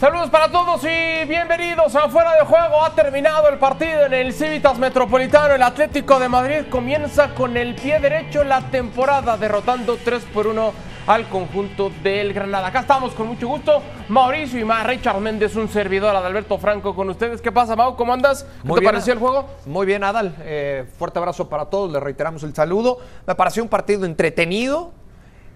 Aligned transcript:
Saludos 0.00 0.30
para 0.30 0.50
todos 0.50 0.82
y 0.84 1.26
bienvenidos 1.26 1.94
a 1.94 2.08
Fuera 2.08 2.32
de 2.32 2.46
Juego. 2.46 2.82
Ha 2.82 2.94
terminado 2.94 3.50
el 3.50 3.58
partido 3.58 4.06
en 4.06 4.14
el 4.14 4.32
Civitas 4.32 4.78
Metropolitano. 4.78 5.54
El 5.54 5.62
Atlético 5.62 6.18
de 6.18 6.26
Madrid 6.26 6.60
comienza 6.70 7.34
con 7.34 7.54
el 7.58 7.74
pie 7.74 8.00
derecho 8.00 8.42
la 8.42 8.62
temporada, 8.70 9.36
derrotando 9.36 9.98
3 10.02 10.24
por 10.32 10.46
1 10.46 10.72
al 11.06 11.28
conjunto 11.28 11.92
del 12.02 12.32
Granada. 12.32 12.68
Acá 12.68 12.80
estamos 12.80 13.12
con 13.12 13.26
mucho 13.26 13.46
gusto. 13.46 13.82
Mauricio 14.08 14.58
y 14.58 14.64
más 14.64 14.86
Richard 14.86 15.20
Méndez, 15.20 15.54
un 15.56 15.68
servidor, 15.68 16.16
Adalberto 16.16 16.56
Franco 16.56 16.94
con 16.94 17.10
ustedes. 17.10 17.42
¿Qué 17.42 17.52
pasa, 17.52 17.76
Mau? 17.76 17.94
¿Cómo 17.94 18.14
andas? 18.14 18.46
¿Qué 18.62 18.72
te 18.72 18.80
pareció 18.80 19.12
el 19.12 19.18
juego? 19.18 19.50
Muy 19.66 19.84
bien, 19.84 20.02
Adal. 20.02 20.34
Eh, 20.40 20.86
fuerte 20.98 21.18
abrazo 21.18 21.50
para 21.50 21.66
todos. 21.66 21.92
Le 21.92 22.00
reiteramos 22.00 22.42
el 22.42 22.54
saludo. 22.54 23.00
Me 23.26 23.34
pareció 23.34 23.62
un 23.62 23.68
partido 23.68 24.06
entretenido, 24.06 24.92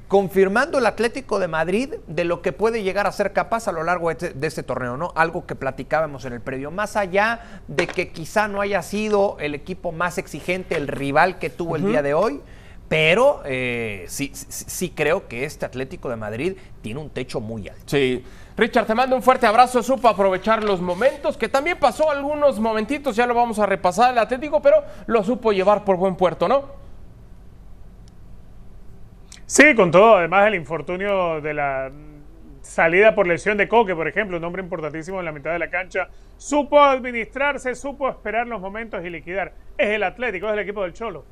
confirmando 0.09 0.79
el 0.79 0.87
Atlético 0.87 1.39
de 1.39 1.49
Madrid 1.49 1.95
de 2.07 2.25
lo 2.25 2.43
que 2.43 2.53
puede 2.53 2.83
llegar 2.83 3.07
a 3.07 3.13
ser 3.13 3.33
capaz 3.33 3.69
a 3.69 3.73
lo 3.73 3.83
largo 3.83 4.09
de 4.09 4.13
este, 4.13 4.47
este, 4.47 4.63
torneo, 4.63 4.97
¿no? 4.97 5.13
Algo 5.17 5.47
que 5.47 5.55
platicábamos 5.55 6.25
en 6.25 6.35
el 6.35 6.41
predio. 6.41 6.71
Más 6.71 6.97
allá 6.97 7.63
de 7.69 7.87
que 7.87 8.11
quizá 8.11 8.49
no 8.49 8.61
haya 8.61 8.83
sido 8.83 9.37
el 9.41 9.55
equipo 9.55 9.93
más 9.93 10.19
exigente, 10.19 10.77
el 10.77 10.89
rival 10.89 11.39
que 11.39 11.51
tuvo 11.51 11.77
el 11.77 11.87
día 11.87 12.03
de 12.03 12.15
hoy, 12.15 12.41
pero 12.89 13.41
eh, 13.45 14.05
sí, 14.09 14.31
sí, 14.35 14.91
creo 14.91 15.27
que 15.27 15.45
este 15.45 15.65
Atlético 15.65 16.11
de 16.11 16.17
Madrid 16.17 16.57
tiene 16.83 17.01
un 17.01 17.11
techo 17.11 17.41
muy 17.41 17.69
alto. 17.69 17.83
Sí. 17.87 18.23
Richard, 18.57 18.87
te 18.87 18.95
mando 18.95 19.17
un 19.17 19.23
fuerte 19.23 19.47
abrazo. 19.47 19.83
Supo 19.83 20.07
aprovechar 20.09 20.63
los 20.63 20.81
momentos, 20.81 21.37
que 21.37 21.49
también 21.49 21.79
pasó 21.79 22.11
algunos 22.11 22.61
momentitos, 22.61 23.17
ya 23.17 23.27
lo 23.27 23.35
vamos 23.35 23.59
a 23.59 23.67
repasar 23.67 24.13
el 24.13 24.19
Atlético, 24.19 24.61
pero 24.61 24.85
lo 25.07 25.25
supo 25.25 25.53
llevar 25.53 25.85
por 25.85 25.97
buen 25.97 26.15
puerto, 26.15 26.47
¿no? 26.47 26.84
Sí, 29.47 29.75
con 29.75 29.91
todo. 29.91 30.17
Además, 30.17 30.47
el 30.47 30.55
infortunio 30.55 31.41
de 31.41 31.53
la 31.53 31.91
salida 32.63 33.15
por 33.15 33.27
lesión 33.27 33.59
de 33.59 33.69
Coque, 33.69 33.95
por 33.95 34.09
ejemplo, 34.09 34.39
un 34.39 34.45
hombre 34.45 34.63
importantísimo 34.63 35.19
en 35.19 35.27
la 35.27 35.33
mitad 35.33 35.53
de 35.53 35.59
la 35.59 35.69
cancha, 35.69 36.09
supo 36.39 36.81
administrarse, 36.81 37.75
supo 37.75 38.09
esperar 38.09 38.47
los 38.47 38.61
momentos 38.61 39.05
y 39.05 39.11
liquidar. 39.11 39.53
Es 39.77 39.91
el 39.91 40.03
Atlético, 40.03 40.47
es 40.47 40.55
el 40.55 40.61
equipo 40.61 40.83
del 40.83 40.95
Cholo. 40.95 41.27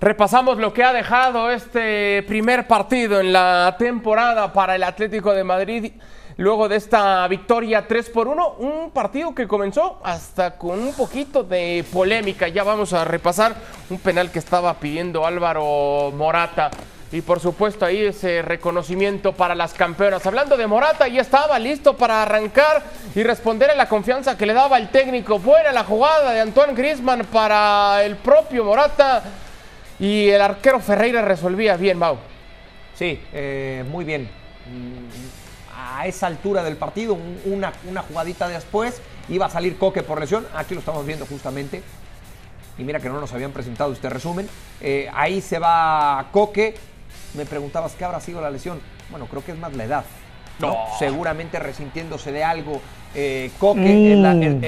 Repasamos 0.00 0.56
lo 0.58 0.72
que 0.72 0.82
ha 0.82 0.92
dejado 0.94 1.50
este 1.50 2.22
primer 2.22 2.66
partido 2.66 3.20
en 3.20 3.32
la 3.32 3.76
temporada 3.78 4.50
para 4.52 4.74
el 4.76 4.82
Atlético 4.82 5.34
de 5.34 5.44
Madrid. 5.44 5.92
Luego 6.38 6.68
de 6.68 6.76
esta 6.76 7.26
victoria 7.28 7.86
3 7.86 8.10
por 8.10 8.28
1, 8.28 8.54
un 8.60 8.92
partido 8.92 9.34
que 9.34 9.46
comenzó 9.46 10.00
hasta 10.04 10.56
con 10.56 10.78
un 10.78 10.94
poquito 10.94 11.42
de 11.42 11.84
polémica. 11.92 12.48
Ya 12.48 12.62
vamos 12.62 12.92
a 12.92 13.04
repasar 13.04 13.56
un 13.90 13.98
penal 13.98 14.30
que 14.30 14.38
estaba 14.38 14.72
pidiendo 14.74 15.26
Álvaro 15.26 16.12
Morata. 16.16 16.70
Y 17.10 17.22
por 17.22 17.40
supuesto 17.40 17.86
ahí 17.86 18.04
ese 18.04 18.42
reconocimiento 18.42 19.32
para 19.32 19.54
las 19.54 19.72
campeonas. 19.72 20.26
Hablando 20.26 20.58
de 20.58 20.66
Morata, 20.66 21.08
ya 21.08 21.22
estaba 21.22 21.58
listo 21.58 21.96
para 21.96 22.22
arrancar 22.22 22.82
y 23.14 23.22
responder 23.22 23.70
a 23.70 23.74
la 23.74 23.88
confianza 23.88 24.36
que 24.36 24.44
le 24.44 24.52
daba 24.52 24.76
el 24.76 24.90
técnico. 24.90 25.38
Buena 25.38 25.72
la 25.72 25.84
jugada 25.84 26.32
de 26.32 26.40
Antoine 26.40 26.74
Grisman 26.74 27.24
para 27.32 28.04
el 28.04 28.16
propio 28.16 28.62
Morata. 28.64 29.22
Y 29.98 30.28
el 30.28 30.40
arquero 30.40 30.80
Ferreira 30.80 31.22
resolvía 31.22 31.76
bien, 31.76 31.98
Mau. 31.98 32.18
Sí, 32.94 33.18
eh, 33.32 33.84
muy 33.88 34.04
bien. 34.04 34.28
A 35.74 36.06
esa 36.06 36.26
altura 36.26 36.62
del 36.62 36.76
partido, 36.76 37.16
una, 37.46 37.72
una 37.88 38.02
jugadita 38.02 38.48
después, 38.48 39.00
iba 39.30 39.46
a 39.46 39.50
salir 39.50 39.78
Coque 39.78 40.02
por 40.02 40.20
lesión. 40.20 40.46
Aquí 40.54 40.74
lo 40.74 40.80
estamos 40.80 41.06
viendo 41.06 41.24
justamente. 41.24 41.82
Y 42.76 42.84
mira 42.84 43.00
que 43.00 43.08
no 43.08 43.18
nos 43.18 43.32
habían 43.32 43.52
presentado 43.52 43.94
este 43.94 44.10
resumen. 44.10 44.46
Eh, 44.82 45.10
ahí 45.14 45.40
se 45.40 45.58
va 45.58 46.26
Coque 46.32 46.74
me 47.34 47.46
preguntabas 47.46 47.92
qué 47.92 48.04
habrá 48.04 48.20
sido 48.20 48.40
la 48.40 48.50
lesión. 48.50 48.80
Bueno, 49.10 49.26
creo 49.26 49.44
que 49.44 49.52
es 49.52 49.58
más 49.58 49.74
la 49.74 49.84
edad. 49.84 50.04
¿no? 50.58 50.76
Seguramente 50.98 51.58
resintiéndose 51.58 52.32
de 52.32 52.44
algo. 52.44 52.80
Eh, 53.14 53.50
Coque 53.58 54.12
es, 54.12 54.18
la, 54.18 54.34
mm, 54.34 54.60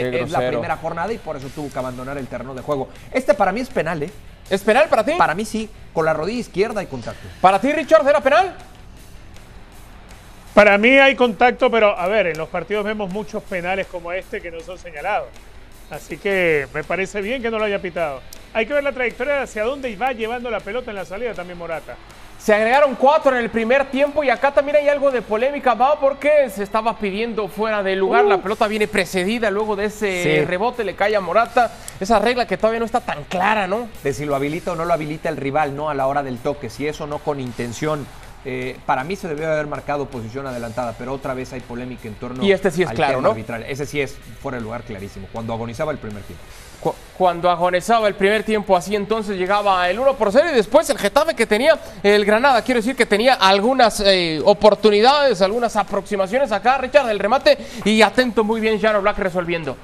primera 0.49 0.77
jornada 0.77 1.13
y 1.13 1.19
por 1.19 1.37
eso 1.37 1.49
tuvo 1.49 1.71
que 1.71 1.79
abandonar 1.79 2.17
el 2.17 2.27
terreno 2.27 2.55
de 2.55 2.63
juego. 2.63 2.89
Este 3.13 3.35
para 3.35 3.53
mí 3.53 3.61
es 3.61 3.69
penal, 3.69 4.03
¿eh? 4.03 4.11
¿Es 4.49 4.63
penal 4.63 4.89
para 4.89 5.05
ti? 5.05 5.13
Para 5.17 5.35
mí 5.35 5.45
sí, 5.45 5.69
con 5.93 6.05
la 6.05 6.15
rodilla 6.15 6.41
izquierda 6.41 6.81
hay 6.81 6.87
contacto. 6.87 7.29
¿Para 7.41 7.61
ti, 7.61 7.71
Richard, 7.73 8.07
era 8.09 8.21
penal? 8.21 8.55
Para 10.55 10.77
mí 10.79 10.91
hay 10.91 11.15
contacto, 11.15 11.71
pero 11.71 11.97
a 11.97 12.09
ver, 12.09 12.29
en 12.29 12.39
los 12.39 12.49
partidos 12.49 12.85
vemos 12.85 13.11
muchos 13.13 13.43
penales 13.45 13.87
como 13.87 14.11
este 14.11 14.41
que 14.41 14.51
no 14.51 14.61
son 14.61 14.79
señalados. 14.79 15.29
Así 15.91 16.17
que 16.19 16.67
me 16.73 16.83
parece 16.83 17.21
bien 17.21 17.43
que 17.43 17.51
no 17.51 17.59
lo 17.59 17.65
haya 17.65 17.81
pitado. 17.81 18.21
Hay 18.53 18.67
que 18.67 18.75
ver 18.75 18.83
la 18.83 18.93
trayectoria 18.93 19.43
hacia 19.43 19.65
dónde 19.65 19.95
va 19.97 20.13
llevando 20.13 20.51
la 20.51 20.61
pelota 20.61 20.91
en 20.91 20.97
la 20.97 21.05
salida 21.05 21.35
también 21.35 21.59
Morata. 21.59 21.97
Se 22.41 22.55
agregaron 22.55 22.95
cuatro 22.95 23.37
en 23.37 23.43
el 23.45 23.51
primer 23.51 23.91
tiempo 23.91 24.25
y 24.25 24.31
acá 24.31 24.51
también 24.51 24.79
hay 24.79 24.89
algo 24.89 25.11
de 25.11 25.21
polémica, 25.21 25.75
va, 25.75 26.01
porque 26.01 26.49
se 26.49 26.63
estaba 26.63 26.99
pidiendo 26.99 27.49
fuera 27.49 27.83
de 27.83 27.95
lugar. 27.97 28.25
La 28.25 28.39
pelota 28.39 28.67
viene 28.67 28.89
precedida 28.89 29.51
luego 29.51 29.77
de 29.77 29.85
ese 29.85 30.47
rebote, 30.49 30.83
le 30.83 30.95
cae 30.95 31.15
a 31.15 31.21
Morata. 31.21 31.71
Esa 32.01 32.19
regla 32.19 32.47
que 32.47 32.57
todavía 32.57 32.81
no 32.81 32.87
está 32.87 33.01
tan 33.01 33.25
clara, 33.25 33.67
¿no? 33.67 33.89
De 34.03 34.15
si 34.15 34.25
lo 34.25 34.35
habilita 34.35 34.73
o 34.73 34.75
no 34.75 34.87
lo 34.87 34.95
habilita 34.95 35.29
el 35.29 35.37
rival, 35.37 35.77
¿no? 35.77 35.91
A 35.91 35.95
la 35.95 36.07
hora 36.07 36.23
del 36.23 36.39
toque, 36.39 36.71
si 36.71 36.87
eso 36.87 37.07
no 37.07 37.19
con 37.19 37.41
intención. 37.41 38.07
Eh, 38.47 38.79
para 38.87 39.05
mí 39.05 39.17
se 39.17 39.29
debió 39.29 39.53
haber 39.53 39.67
marcado 39.67 40.07
posición 40.07 40.47
adelantada, 40.47 40.95
pero 40.99 41.13
otra 41.13 41.35
vez 41.35 41.53
hay 41.53 41.61
polémica 41.61 42.09
en 42.09 42.15
torno 42.15 42.43
y 42.43 42.53
este 42.53 42.71
sí 42.71 42.83
es 42.83 42.91
claro, 42.93 43.21
¿no? 43.21 43.33
arbitral. 43.33 43.65
Ese 43.65 43.85
sí 43.85 44.01
es 44.01 44.17
fuera 44.41 44.57
de 44.57 44.65
lugar 44.65 44.83
clarísimo, 44.83 45.29
cuando 45.31 45.53
agonizaba 45.53 45.93
el 45.93 45.99
primer 45.99 46.23
tiempo 46.23 46.43
cuando 47.17 47.51
agonizaba 47.51 48.09
el 48.09 48.15
primer 48.15 48.43
tiempo, 48.43 48.77
así 48.77 48.97
entonces 48.97 49.37
llegaba 49.37 49.89
el 49.91 49.99
1 49.99 50.15
por 50.17 50.33
0 50.33 50.49
y 50.53 50.55
después 50.55 50.89
el 50.89 50.97
Getafe 50.99 51.35
que 51.35 51.47
tenía 51.47 51.79
el 52.03 52.25
Granada, 52.25 52.63
quiero 52.63 52.81
decir 52.81 52.97
que 52.97 53.05
tenía 53.05 53.35
algunas 53.35 54.01
eh, 54.01 54.41
oportunidades, 54.45 55.43
algunas 55.43 55.77
aproximaciones 55.77 56.51
acá, 56.51 56.79
Richard, 56.79 57.07
del 57.07 57.19
remate 57.19 57.59
y 57.85 58.01
atento 58.01 58.43
muy 58.43 58.61
bien 58.61 58.81
Jano 58.81 59.03
Black 59.03 59.19
resolviendo. 59.19 59.77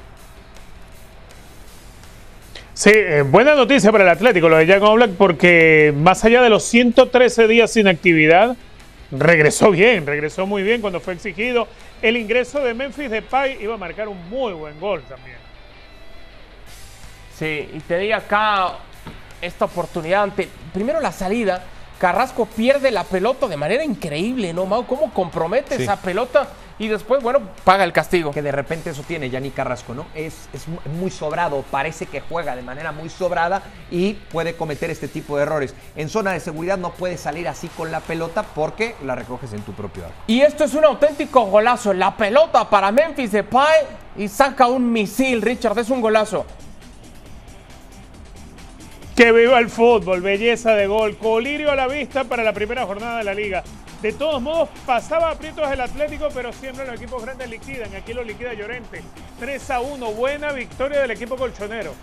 Sí, 2.73 2.91
eh, 2.93 3.23
buena 3.23 3.55
noticia 3.55 3.91
para 3.91 4.05
el 4.05 4.11
Atlético, 4.11 4.51
lo 4.51 4.59
de 4.59 4.67
Jan 4.67 4.95
Black, 4.97 5.11
porque 5.17 5.95
más 5.97 6.23
allá 6.25 6.43
de 6.43 6.51
los 6.51 6.63
113 6.65 7.49
días 7.49 7.71
sin 7.73 7.89
actividad, 7.89 8.55
regresó 9.11 9.71
bien, 9.71 10.07
regresó 10.07 10.47
muy 10.47 10.63
bien 10.63 10.83
cuando 10.83 11.01
fue 11.01 11.15
exigido. 11.15 11.69
El 12.03 12.19
ingreso 12.19 12.61
de 12.61 12.75
Memphis 12.75 13.11
Depay 13.11 13.63
iba 13.63 13.75
a 13.75 13.78
marcar 13.78 14.09
un 14.09 14.28
muy 14.28 14.53
buen 14.53 14.78
gol 14.78 15.03
también. 15.09 15.46
Sí, 17.38 17.70
y 17.72 17.80
te 17.80 17.98
di 17.98 18.12
acá 18.12 18.78
esta 19.42 19.66
oportunidad 19.66 20.22
ante, 20.22 20.48
primero 20.72 21.00
la 21.00 21.12
salida, 21.12 21.62
Carrasco 21.98 22.47
pierde 22.47 22.91
la 22.91 23.04
pelota 23.04 23.47
de 23.47 23.56
manera 23.56 23.84
increíble, 23.84 24.52
¿no, 24.52 24.66
Mau? 24.66 24.86
¿Cómo 24.86 25.12
compromete 25.12 25.82
esa 25.82 25.97
pelota? 25.97 26.48
Y 26.78 26.88
después, 26.88 27.22
bueno, 27.22 27.41
paga 27.64 27.84
el 27.84 27.92
castigo. 27.92 28.32
Que 28.32 28.42
de 28.42 28.52
repente 28.52 28.91
eso 28.91 29.02
tiene 29.02 29.30
Yanni 29.30 29.50
Carrasco, 29.50 29.94
¿no? 29.94 30.06
Es, 30.14 30.48
es 30.52 30.66
muy 30.69 31.10
sobrado, 31.10 31.64
parece 31.70 32.04
que 32.04 32.20
juega 32.20 32.54
de 32.54 32.60
manera 32.60 32.92
muy 32.92 33.08
sobrada 33.08 33.62
y 33.91 34.12
puede 34.12 34.56
cometer 34.56 34.91
este 34.91 35.09
tipo 35.09 35.39
de 35.39 35.44
errores. 35.44 35.74
En 35.94 36.10
zona 36.10 36.32
de 36.32 36.41
seguridad 36.41 36.77
no 36.77 36.91
puede 36.91 37.16
salir 37.16 37.48
así 37.48 37.68
con 37.68 37.91
la 37.91 38.00
pelota 38.00 38.42
porque 38.42 38.94
la 39.04 39.15
recoges 39.15 39.54
en 39.54 39.62
tu 39.62 39.72
propio 39.72 40.04
arco. 40.04 40.16
Y 40.27 40.42
esto 40.42 40.65
es 40.65 40.74
un 40.74 40.84
auténtico 40.84 41.47
golazo. 41.47 41.94
La 41.94 42.15
pelota 42.15 42.68
para 42.68 42.92
Memphis 42.92 43.32
Depay 43.32 43.86
y 44.18 44.28
saca 44.28 44.66
un 44.66 44.92
misil, 44.92 45.41
Richard, 45.41 45.78
es 45.78 45.89
un 45.89 46.03
golazo. 46.03 46.44
Que 49.16 49.33
viva 49.33 49.59
el 49.59 49.71
fútbol, 49.71 50.21
belleza 50.21 50.74
de 50.74 50.86
gol, 50.86 51.16
colirio 51.16 51.71
a 51.71 51.74
la 51.74 51.89
vista 51.89 52.24
para 52.24 52.42
la 52.45 52.53
primera 52.53 52.84
jornada 52.84 53.16
de 53.16 53.24
la 53.24 53.33
liga. 53.33 53.65
De 54.03 54.13
todos 54.13 54.42
modos, 54.42 54.68
pasaba 54.84 55.30
aprietos 55.30 55.72
el 55.72 55.80
Atlético, 55.80 56.28
pero 56.34 56.53
siempre 56.53 56.84
los 56.84 56.97
equipos 56.97 57.24
grandes 57.24 57.48
liquidan. 57.48 57.95
Aquí 57.97 58.13
lo 58.13 58.22
liquida 58.22 58.53
Llorente. 58.53 59.03
3 59.41 59.71
a 59.71 59.80
1, 59.80 60.13
buena 60.13 60.53
victoria 60.53 61.01
del 61.01 61.13
equipo 61.13 61.36
colchonero. 61.36 61.95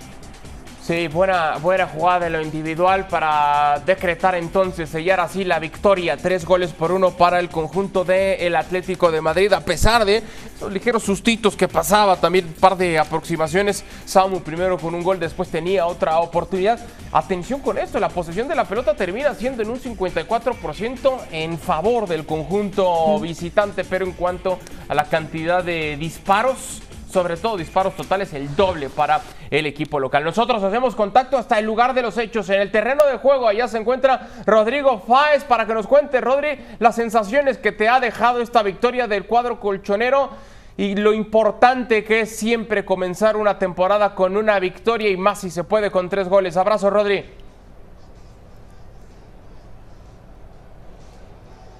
Sí, 0.85 1.07
buena, 1.07 1.59
buena 1.59 1.87
jugada 1.87 2.27
en 2.27 2.33
lo 2.33 2.41
individual 2.41 3.07
para 3.07 3.81
decretar 3.85 4.35
entonces, 4.35 4.89
sellar 4.89 5.21
así 5.21 5.45
la 5.45 5.57
victoria. 5.57 6.17
Tres 6.17 6.43
goles 6.43 6.73
por 6.73 6.91
uno 6.91 7.11
para 7.11 7.39
el 7.39 7.47
conjunto 7.47 8.03
del 8.03 8.53
Atlético 8.53 9.09
de 9.09 9.21
Madrid, 9.21 9.53
a 9.53 9.61
pesar 9.61 10.03
de 10.03 10.21
esos 10.57 10.73
ligeros 10.73 11.03
sustitos 11.03 11.55
que 11.55 11.69
pasaba, 11.69 12.17
también 12.17 12.47
un 12.47 12.53
par 12.55 12.75
de 12.75 12.99
aproximaciones. 12.99 13.85
Samu 14.03 14.41
primero 14.41 14.77
con 14.77 14.93
un 14.93 15.03
gol, 15.03 15.21
después 15.21 15.47
tenía 15.47 15.85
otra 15.85 16.19
oportunidad. 16.19 16.77
Atención 17.13 17.61
con 17.61 17.77
esto, 17.77 17.97
la 17.97 18.09
posesión 18.09 18.49
de 18.49 18.55
la 18.55 18.65
pelota 18.65 18.93
termina 18.93 19.33
siendo 19.35 19.63
en 19.63 19.69
un 19.69 19.79
54% 19.79 21.17
en 21.31 21.57
favor 21.57 22.09
del 22.09 22.25
conjunto 22.25 23.21
visitante, 23.21 23.85
pero 23.85 24.03
en 24.03 24.11
cuanto 24.11 24.59
a 24.89 24.95
la 24.95 25.05
cantidad 25.05 25.63
de 25.63 25.95
disparos, 25.95 26.81
sobre 27.13 27.37
todo 27.37 27.57
disparos 27.57 27.95
totales, 27.95 28.33
el 28.33 28.55
doble 28.55 28.89
para 28.89 29.21
el 29.51 29.65
equipo 29.67 29.99
local. 29.99 30.23
Nosotros 30.23 30.63
hacemos 30.63 30.95
contacto 30.95 31.37
hasta 31.37 31.59
el 31.59 31.65
lugar 31.65 31.93
de 31.93 32.01
los 32.01 32.17
hechos, 32.17 32.49
en 32.49 32.59
el 32.59 32.71
terreno 32.71 33.05
de 33.05 33.17
juego. 33.17 33.47
Allá 33.47 33.67
se 33.67 33.77
encuentra 33.77 34.29
Rodrigo 34.45 34.99
Fáez 34.99 35.43
para 35.43 35.67
que 35.67 35.73
nos 35.75 35.87
cuente, 35.87 36.19
Rodri, 36.19 36.59
las 36.79 36.95
sensaciones 36.95 37.57
que 37.59 37.71
te 37.71 37.87
ha 37.87 37.99
dejado 37.99 38.41
esta 38.41 38.63
victoria 38.63 39.07
del 39.07 39.25
cuadro 39.25 39.59
colchonero 39.59 40.31
y 40.75 40.95
lo 40.95 41.13
importante 41.13 42.03
que 42.03 42.21
es 42.21 42.35
siempre 42.35 42.83
comenzar 42.83 43.37
una 43.37 43.59
temporada 43.59 44.15
con 44.15 44.35
una 44.35 44.59
victoria 44.59 45.09
y 45.09 45.17
más 45.17 45.41
si 45.41 45.51
se 45.51 45.63
puede 45.63 45.91
con 45.91 46.09
tres 46.09 46.27
goles. 46.27 46.57
Abrazo, 46.57 46.89
Rodri. 46.89 47.42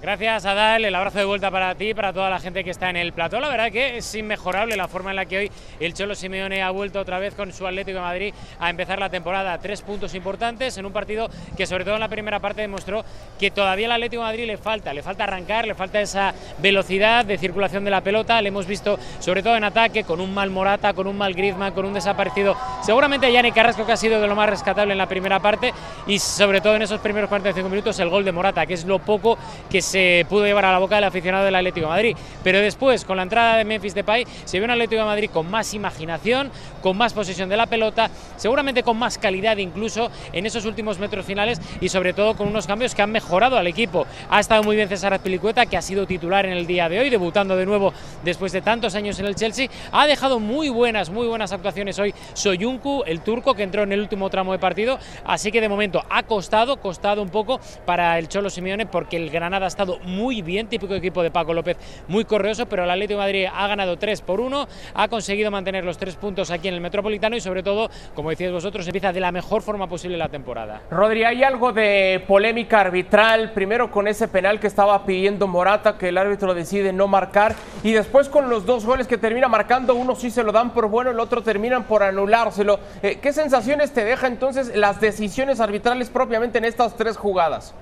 Gracias, 0.03 0.45
Adal. 0.45 0.83
El 0.83 0.95
abrazo 0.95 1.19
de 1.19 1.23
vuelta 1.23 1.50
para 1.50 1.75
ti 1.75 1.94
para 1.94 2.11
toda 2.11 2.29
la 2.29 2.38
gente 2.38 2.61
que 2.65 2.71
está 2.71 2.89
en 2.89 2.97
el 2.97 3.13
plató. 3.13 3.39
La 3.39 3.47
verdad 3.47 3.71
que 3.71 3.95
es 3.95 4.15
inmejorable 4.15 4.75
la 4.75 4.89
forma 4.89 5.11
en 5.11 5.15
la 5.15 5.25
que 5.25 5.38
hoy 5.38 5.51
el 5.79 5.94
Cholo 5.94 6.13
Simeone 6.13 6.61
ha 6.61 6.71
vuelto 6.71 7.00
otra 7.00 7.19
vez 7.19 7.35
con 7.35 7.53
su 7.53 7.65
Atlético 7.65 8.00
de 8.00 8.03
Madrid 8.03 8.33
a 8.59 8.69
empezar 8.69 9.00
la 9.00 9.07
temporada. 9.07 9.57
Tres 9.59 9.81
puntos 9.81 10.13
importantes 10.13 10.77
en 10.77 10.85
un 10.85 10.91
partido 10.91 11.29
que, 11.55 11.65
sobre 11.65 11.85
todo 11.85 11.94
en 11.94 12.01
la 12.01 12.09
primera 12.09 12.41
parte, 12.41 12.59
demostró 12.59 13.05
que 13.39 13.50
todavía 13.50 13.85
al 13.85 13.94
Atlético 13.94 14.23
de 14.23 14.27
Madrid 14.27 14.45
le 14.45 14.57
falta. 14.57 14.94
Le 14.94 15.01
falta 15.01 15.23
arrancar, 15.23 15.65
le 15.65 15.73
falta 15.73 16.01
esa 16.01 16.33
velocidad 16.57 17.23
de 17.23 17.38
circulación 17.38 17.85
de 17.85 17.91
la 17.91 18.01
pelota. 18.01 18.41
Le 18.41 18.49
hemos 18.49 18.67
visto, 18.67 18.99
sobre 19.19 19.41
todo 19.41 19.56
en 19.56 19.63
ataque, 19.63 20.03
con 20.03 20.19
un 20.19 20.33
mal 20.33 20.49
Morata, 20.49 20.94
con 20.94 21.07
un 21.07 21.17
mal 21.17 21.33
Griezmann, 21.33 21.71
con 21.71 21.85
un 21.85 21.94
desaparecido. 21.94 22.57
Seguramente 22.81 23.31
Yannick 23.31 23.56
Carrasco, 23.56 23.85
que 23.85 23.94
ha 23.94 23.97
sido 23.97 24.19
de 24.19 24.27
lo 24.27 24.35
más 24.35 24.49
rescatable 24.49 24.91
en 24.91 24.97
la 24.97 25.07
primera 25.07 25.39
parte. 25.39 25.73
Y 26.07 26.19
sobre 26.19 26.59
todo 26.59 26.75
en 26.75 26.81
esos 26.81 26.99
primeros 26.99 27.29
45 27.29 27.69
minutos, 27.69 27.97
el 28.01 28.09
gol 28.09 28.25
de 28.25 28.33
Morata, 28.33 28.65
que 28.65 28.73
es 28.73 28.83
lo 28.83 28.99
poco 28.99 29.38
que 29.69 29.81
se 29.81 29.93
se 29.94 30.25
pudo 30.28 30.48
llevar 30.48 30.66
a 30.66 30.72
la 30.72 30.80
boca 30.80 30.95
del 30.95 31.04
aficionado 31.04 31.45
del 31.45 31.54
Atlético 31.54 31.86
de 31.86 31.92
Madrid. 31.92 32.18
Pero 32.44 32.57
después, 32.60 33.06
con 33.06 33.18
la 33.18 33.24
entrada 33.24 33.57
de 33.57 33.63
Memphis 33.63 33.94
Depay, 33.94 34.25
se 34.44 34.57
ve 34.57 34.66
un 34.66 34.72
Atlético 34.72 35.01
de 35.01 35.06
Madrid 35.06 35.30
con 35.31 35.51
más 35.51 35.72
imaginación, 35.75 36.50
con 36.81 36.98
más 36.98 37.13
posesión 37.13 37.48
de 37.48 37.57
la 37.57 37.68
pelota, 37.68 38.10
seguramente 38.36 38.81
con 38.81 38.98
más 38.98 39.19
calidad 39.19 39.57
incluso 39.57 40.10
en 40.31 40.48
esos 40.48 40.66
últimos 40.66 40.98
metros 40.98 41.28
finales 41.28 41.62
y 41.80 41.90
sobre 41.90 42.13
todo 42.13 42.36
con 42.36 42.48
unos 42.48 42.66
cambios 42.66 42.95
que 42.95 43.04
han 43.04 43.12
mejorado 43.12 43.56
al 43.56 43.68
equipo. 43.68 44.07
Ha 44.31 44.40
estado 44.40 44.63
muy 44.63 44.75
bien 44.75 44.90
César 44.90 45.13
Azpilicueta, 45.13 45.68
que 45.68 45.78
ha 45.78 45.81
sido 45.84 46.07
titular 46.07 46.48
en 46.48 46.54
el 46.54 46.66
día 46.66 46.90
de 46.90 47.00
hoy, 47.00 47.12
debutando 47.12 47.56
de 47.56 47.68
nuevo 47.68 47.94
después 48.24 48.51
de 48.51 48.63
tantos 48.63 48.95
años 48.95 49.19
en 49.19 49.28
el 49.28 49.36
Chelsea. 49.36 49.69
Ha 49.92 50.07
dejado 50.07 50.40
muy 50.40 50.69
buenas, 50.69 51.12
muy 51.12 51.28
buenas 51.28 51.51
actuaciones 51.51 52.00
hoy 52.00 52.16
Soyuncu, 52.34 53.04
el 53.06 53.22
turco, 53.22 53.54
que 53.54 53.62
entró 53.62 53.84
en 53.84 53.92
el 53.92 54.00
último 54.00 54.31
tramo 54.31 54.54
de 54.54 54.57
partido. 54.57 54.98
Así 55.24 55.51
que 55.51 55.62
de 55.62 55.69
momento 55.69 56.04
ha 56.10 56.24
costado, 56.24 56.78
costado 56.78 57.22
un 57.22 57.30
poco 57.30 57.60
para 57.86 58.18
el 58.18 58.28
Cholo 58.28 58.50
Simeone 58.50 58.88
porque 58.88 59.18
el 59.18 59.30
Granada 59.30 59.68
ha 59.68 59.82
estado 59.83 60.00
muy 60.06 60.41
bien, 60.41 60.68
típico 60.68 60.95
equipo 60.95 61.21
de 61.21 61.30
Paco 61.30 61.53
López, 61.53 61.77
muy 62.07 62.24
correoso, 62.24 62.65
pero 62.68 62.85
el 62.85 62.89
Atlético 62.89 63.19
de 63.19 63.25
Madrid 63.25 63.45
ha 63.53 63.68
ganado 63.68 63.97
3 63.97 64.21
por 64.21 64.39
1, 64.39 64.68
ha 64.94 65.07
conseguido 65.09 65.51
mantener 65.51 65.83
los 65.83 65.97
tres 65.97 66.15
puntos 66.15 66.51
aquí 66.51 66.69
en 66.69 66.75
el 66.75 66.81
Metropolitano 66.81 67.35
y 67.35 67.41
sobre 67.41 67.63
todo, 67.63 67.89
como 68.15 68.30
decíais 68.30 68.53
vosotros, 68.53 68.88
empieza 68.88 69.12
de 69.12 69.19
la 69.19 69.31
mejor 69.33 69.62
forma 69.62 69.88
posible 69.88 70.18
la 70.18 70.30
temporada. 70.30 70.81
Rodri, 70.89 71.25
hay 71.25 71.44
algo 71.44 71.74
de 71.74 72.24
polémica 72.25 72.80
arbitral, 72.80 73.51
primero 73.51 73.91
con 73.91 74.07
ese 74.07 74.30
penal 74.30 74.59
que 74.59 74.68
estaba 74.68 75.06
pidiendo 75.06 75.47
Morata, 75.47 75.97
que 75.97 76.09
el 76.09 76.18
árbitro 76.18 76.53
decide 76.53 76.94
no 76.94 77.09
marcar, 77.09 77.53
y 77.83 77.91
después 77.91 78.30
con 78.30 78.50
los 78.50 78.65
dos 78.65 78.85
goles 78.85 79.06
que 79.06 79.18
termina 79.18 79.50
marcando, 79.50 79.95
uno 79.95 80.15
sí 80.15 80.31
se 80.31 80.44
lo 80.44 80.53
dan 80.53 80.71
por 80.71 80.88
bueno, 80.88 81.12
el 81.12 81.19
otro 81.19 81.44
terminan 81.44 81.83
por 81.83 82.03
anulárselo. 82.03 82.80
Eh, 83.01 83.19
¿Qué 83.21 83.33
sensaciones 83.33 83.91
te 83.91 84.06
deja 84.06 84.27
entonces 84.27 84.74
las 84.77 85.01
decisiones 85.01 85.59
arbitrales 85.59 86.09
propiamente 86.09 86.57
en 86.57 86.65
estas 86.65 86.95
tres 86.95 87.18
jugadas? 87.18 87.75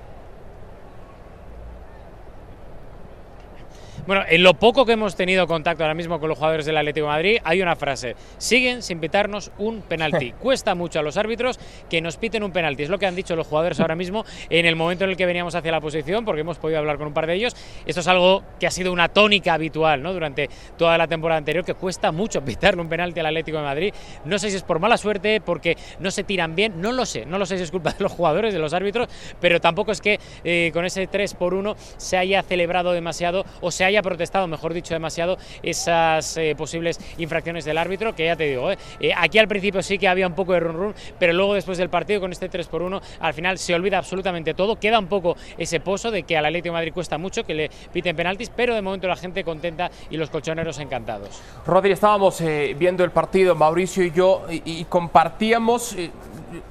Bueno, 4.04 4.24
en 4.28 4.42
lo 4.42 4.54
poco 4.54 4.84
que 4.84 4.94
hemos 4.94 5.14
tenido 5.14 5.46
contacto 5.46 5.84
ahora 5.84 5.94
mismo 5.94 6.18
con 6.18 6.28
los 6.28 6.36
jugadores 6.36 6.66
del 6.66 6.76
Atlético 6.76 7.06
de 7.06 7.12
Madrid, 7.12 7.38
hay 7.44 7.62
una 7.62 7.76
frase: 7.76 8.16
siguen 8.36 8.82
sin 8.82 8.98
pitarnos 8.98 9.52
un 9.58 9.82
penalti. 9.82 10.32
Cuesta 10.40 10.74
mucho 10.74 10.98
a 10.98 11.02
los 11.02 11.16
árbitros 11.16 11.60
que 11.88 12.00
nos 12.00 12.16
piten 12.16 12.42
un 12.42 12.50
penalti. 12.50 12.82
Es 12.82 12.88
lo 12.88 12.98
que 12.98 13.06
han 13.06 13.14
dicho 13.14 13.36
los 13.36 13.46
jugadores 13.46 13.78
ahora 13.78 13.94
mismo 13.94 14.24
en 14.50 14.66
el 14.66 14.74
momento 14.74 15.04
en 15.04 15.10
el 15.10 15.16
que 15.16 15.24
veníamos 15.24 15.54
hacia 15.54 15.70
la 15.70 15.80
posición, 15.80 16.24
porque 16.24 16.40
hemos 16.40 16.58
podido 16.58 16.80
hablar 16.80 16.98
con 16.98 17.06
un 17.06 17.14
par 17.14 17.28
de 17.28 17.34
ellos. 17.34 17.54
Esto 17.86 18.00
es 18.00 18.08
algo 18.08 18.42
que 18.58 18.66
ha 18.66 18.72
sido 18.72 18.92
una 18.92 19.08
tónica 19.08 19.54
habitual 19.54 20.02
¿no? 20.02 20.12
durante 20.12 20.50
toda 20.76 20.98
la 20.98 21.06
temporada 21.06 21.38
anterior, 21.38 21.64
que 21.64 21.74
cuesta 21.74 22.10
mucho 22.10 22.44
pitarle 22.44 22.82
un 22.82 22.88
penalti 22.88 23.20
al 23.20 23.26
Atlético 23.26 23.58
de 23.58 23.64
Madrid. 23.64 23.94
No 24.24 24.36
sé 24.40 24.50
si 24.50 24.56
es 24.56 24.64
por 24.64 24.80
mala 24.80 24.96
suerte, 24.96 25.40
porque 25.40 25.76
no 26.00 26.10
se 26.10 26.24
tiran 26.24 26.56
bien, 26.56 26.80
no 26.80 26.90
lo 26.90 27.06
sé. 27.06 27.24
No 27.24 27.38
lo 27.38 27.46
sé 27.46 27.56
si 27.56 27.62
es 27.62 27.70
culpa 27.70 27.92
de 27.92 28.02
los 28.02 28.10
jugadores, 28.10 28.52
de 28.52 28.58
los 28.58 28.74
árbitros, 28.74 29.08
pero 29.40 29.60
tampoco 29.60 29.92
es 29.92 30.00
que 30.00 30.18
eh, 30.42 30.72
con 30.74 30.84
ese 30.84 31.06
3 31.06 31.34
por 31.34 31.54
1 31.54 31.76
se 31.98 32.16
haya 32.16 32.42
celebrado 32.42 32.90
demasiado 32.90 33.44
o 33.60 33.70
se 33.70 33.84
haya 33.84 33.91
haya 33.92 34.02
protestado, 34.02 34.46
mejor 34.46 34.74
dicho, 34.74 34.94
demasiado 34.94 35.38
esas 35.62 36.36
eh, 36.36 36.54
posibles 36.56 36.98
infracciones 37.18 37.64
del 37.64 37.78
árbitro, 37.78 38.14
que 38.14 38.26
ya 38.26 38.36
te 38.36 38.44
digo, 38.44 38.70
eh, 38.70 38.78
eh, 39.00 39.12
aquí 39.16 39.38
al 39.38 39.48
principio 39.48 39.82
sí 39.82 39.98
que 39.98 40.08
había 40.08 40.26
un 40.26 40.34
poco 40.34 40.52
de 40.52 40.60
run 40.60 40.76
run, 40.76 40.94
pero 41.18 41.32
luego 41.32 41.54
después 41.54 41.78
del 41.78 41.90
partido 41.90 42.20
con 42.20 42.32
este 42.32 42.48
3 42.48 42.66
por 42.68 42.82
1, 42.82 43.00
al 43.20 43.34
final 43.34 43.58
se 43.58 43.74
olvida 43.74 43.98
absolutamente 43.98 44.54
todo, 44.54 44.76
queda 44.76 44.98
un 44.98 45.06
poco 45.06 45.36
ese 45.58 45.80
pozo 45.80 46.10
de 46.10 46.22
que 46.24 46.36
al 46.36 46.46
Atlético 46.46 46.72
de 46.72 46.78
Madrid 46.78 46.92
cuesta 46.92 47.18
mucho 47.18 47.44
que 47.44 47.54
le 47.54 47.70
piten 47.92 48.16
penaltis, 48.16 48.50
pero 48.54 48.74
de 48.74 48.82
momento 48.82 49.06
la 49.06 49.16
gente 49.16 49.44
contenta 49.44 49.90
y 50.10 50.16
los 50.16 50.30
colchoneros 50.30 50.78
encantados. 50.78 51.40
Rodri, 51.66 51.92
estábamos 51.92 52.42
viendo 52.76 53.04
el 53.04 53.10
partido, 53.10 53.54
Mauricio 53.54 54.04
y 54.04 54.10
yo, 54.10 54.46
y 54.50 54.84
compartíamos 54.84 55.96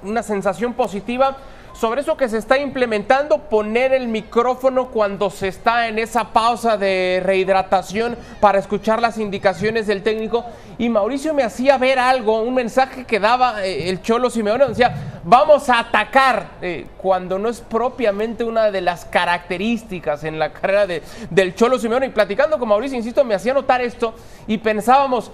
una 0.03 0.23
sensación 0.23 0.73
positiva 0.73 1.37
sobre 1.81 2.01
eso 2.01 2.15
que 2.15 2.29
se 2.29 2.37
está 2.37 2.59
implementando, 2.59 3.39
poner 3.39 3.91
el 3.91 4.07
micrófono 4.07 4.89
cuando 4.89 5.31
se 5.31 5.47
está 5.47 5.87
en 5.87 5.97
esa 5.97 6.25
pausa 6.25 6.77
de 6.77 7.23
rehidratación 7.25 8.15
para 8.39 8.59
escuchar 8.59 9.01
las 9.01 9.17
indicaciones 9.17 9.87
del 9.87 10.03
técnico. 10.03 10.45
Y 10.77 10.89
Mauricio 10.89 11.33
me 11.33 11.41
hacía 11.41 11.79
ver 11.79 11.97
algo, 11.97 12.43
un 12.43 12.53
mensaje 12.53 13.05
que 13.05 13.19
daba 13.19 13.65
eh, 13.65 13.89
el 13.89 14.03
Cholo 14.03 14.29
Simeone, 14.29 14.67
decía, 14.67 14.93
vamos 15.23 15.69
a 15.69 15.79
atacar, 15.79 16.51
eh, 16.61 16.85
cuando 16.97 17.39
no 17.39 17.49
es 17.49 17.61
propiamente 17.61 18.43
una 18.43 18.69
de 18.69 18.81
las 18.81 19.05
características 19.05 20.23
en 20.23 20.37
la 20.37 20.53
carrera 20.53 20.85
de, 20.85 21.01
del 21.31 21.55
Cholo 21.55 21.79
Simeone. 21.79 22.05
Y 22.05 22.09
platicando 22.09 22.59
con 22.59 22.69
Mauricio, 22.69 22.95
insisto, 22.95 23.23
me 23.25 23.33
hacía 23.33 23.55
notar 23.55 23.81
esto 23.81 24.13
y 24.45 24.59
pensábamos, 24.59 25.31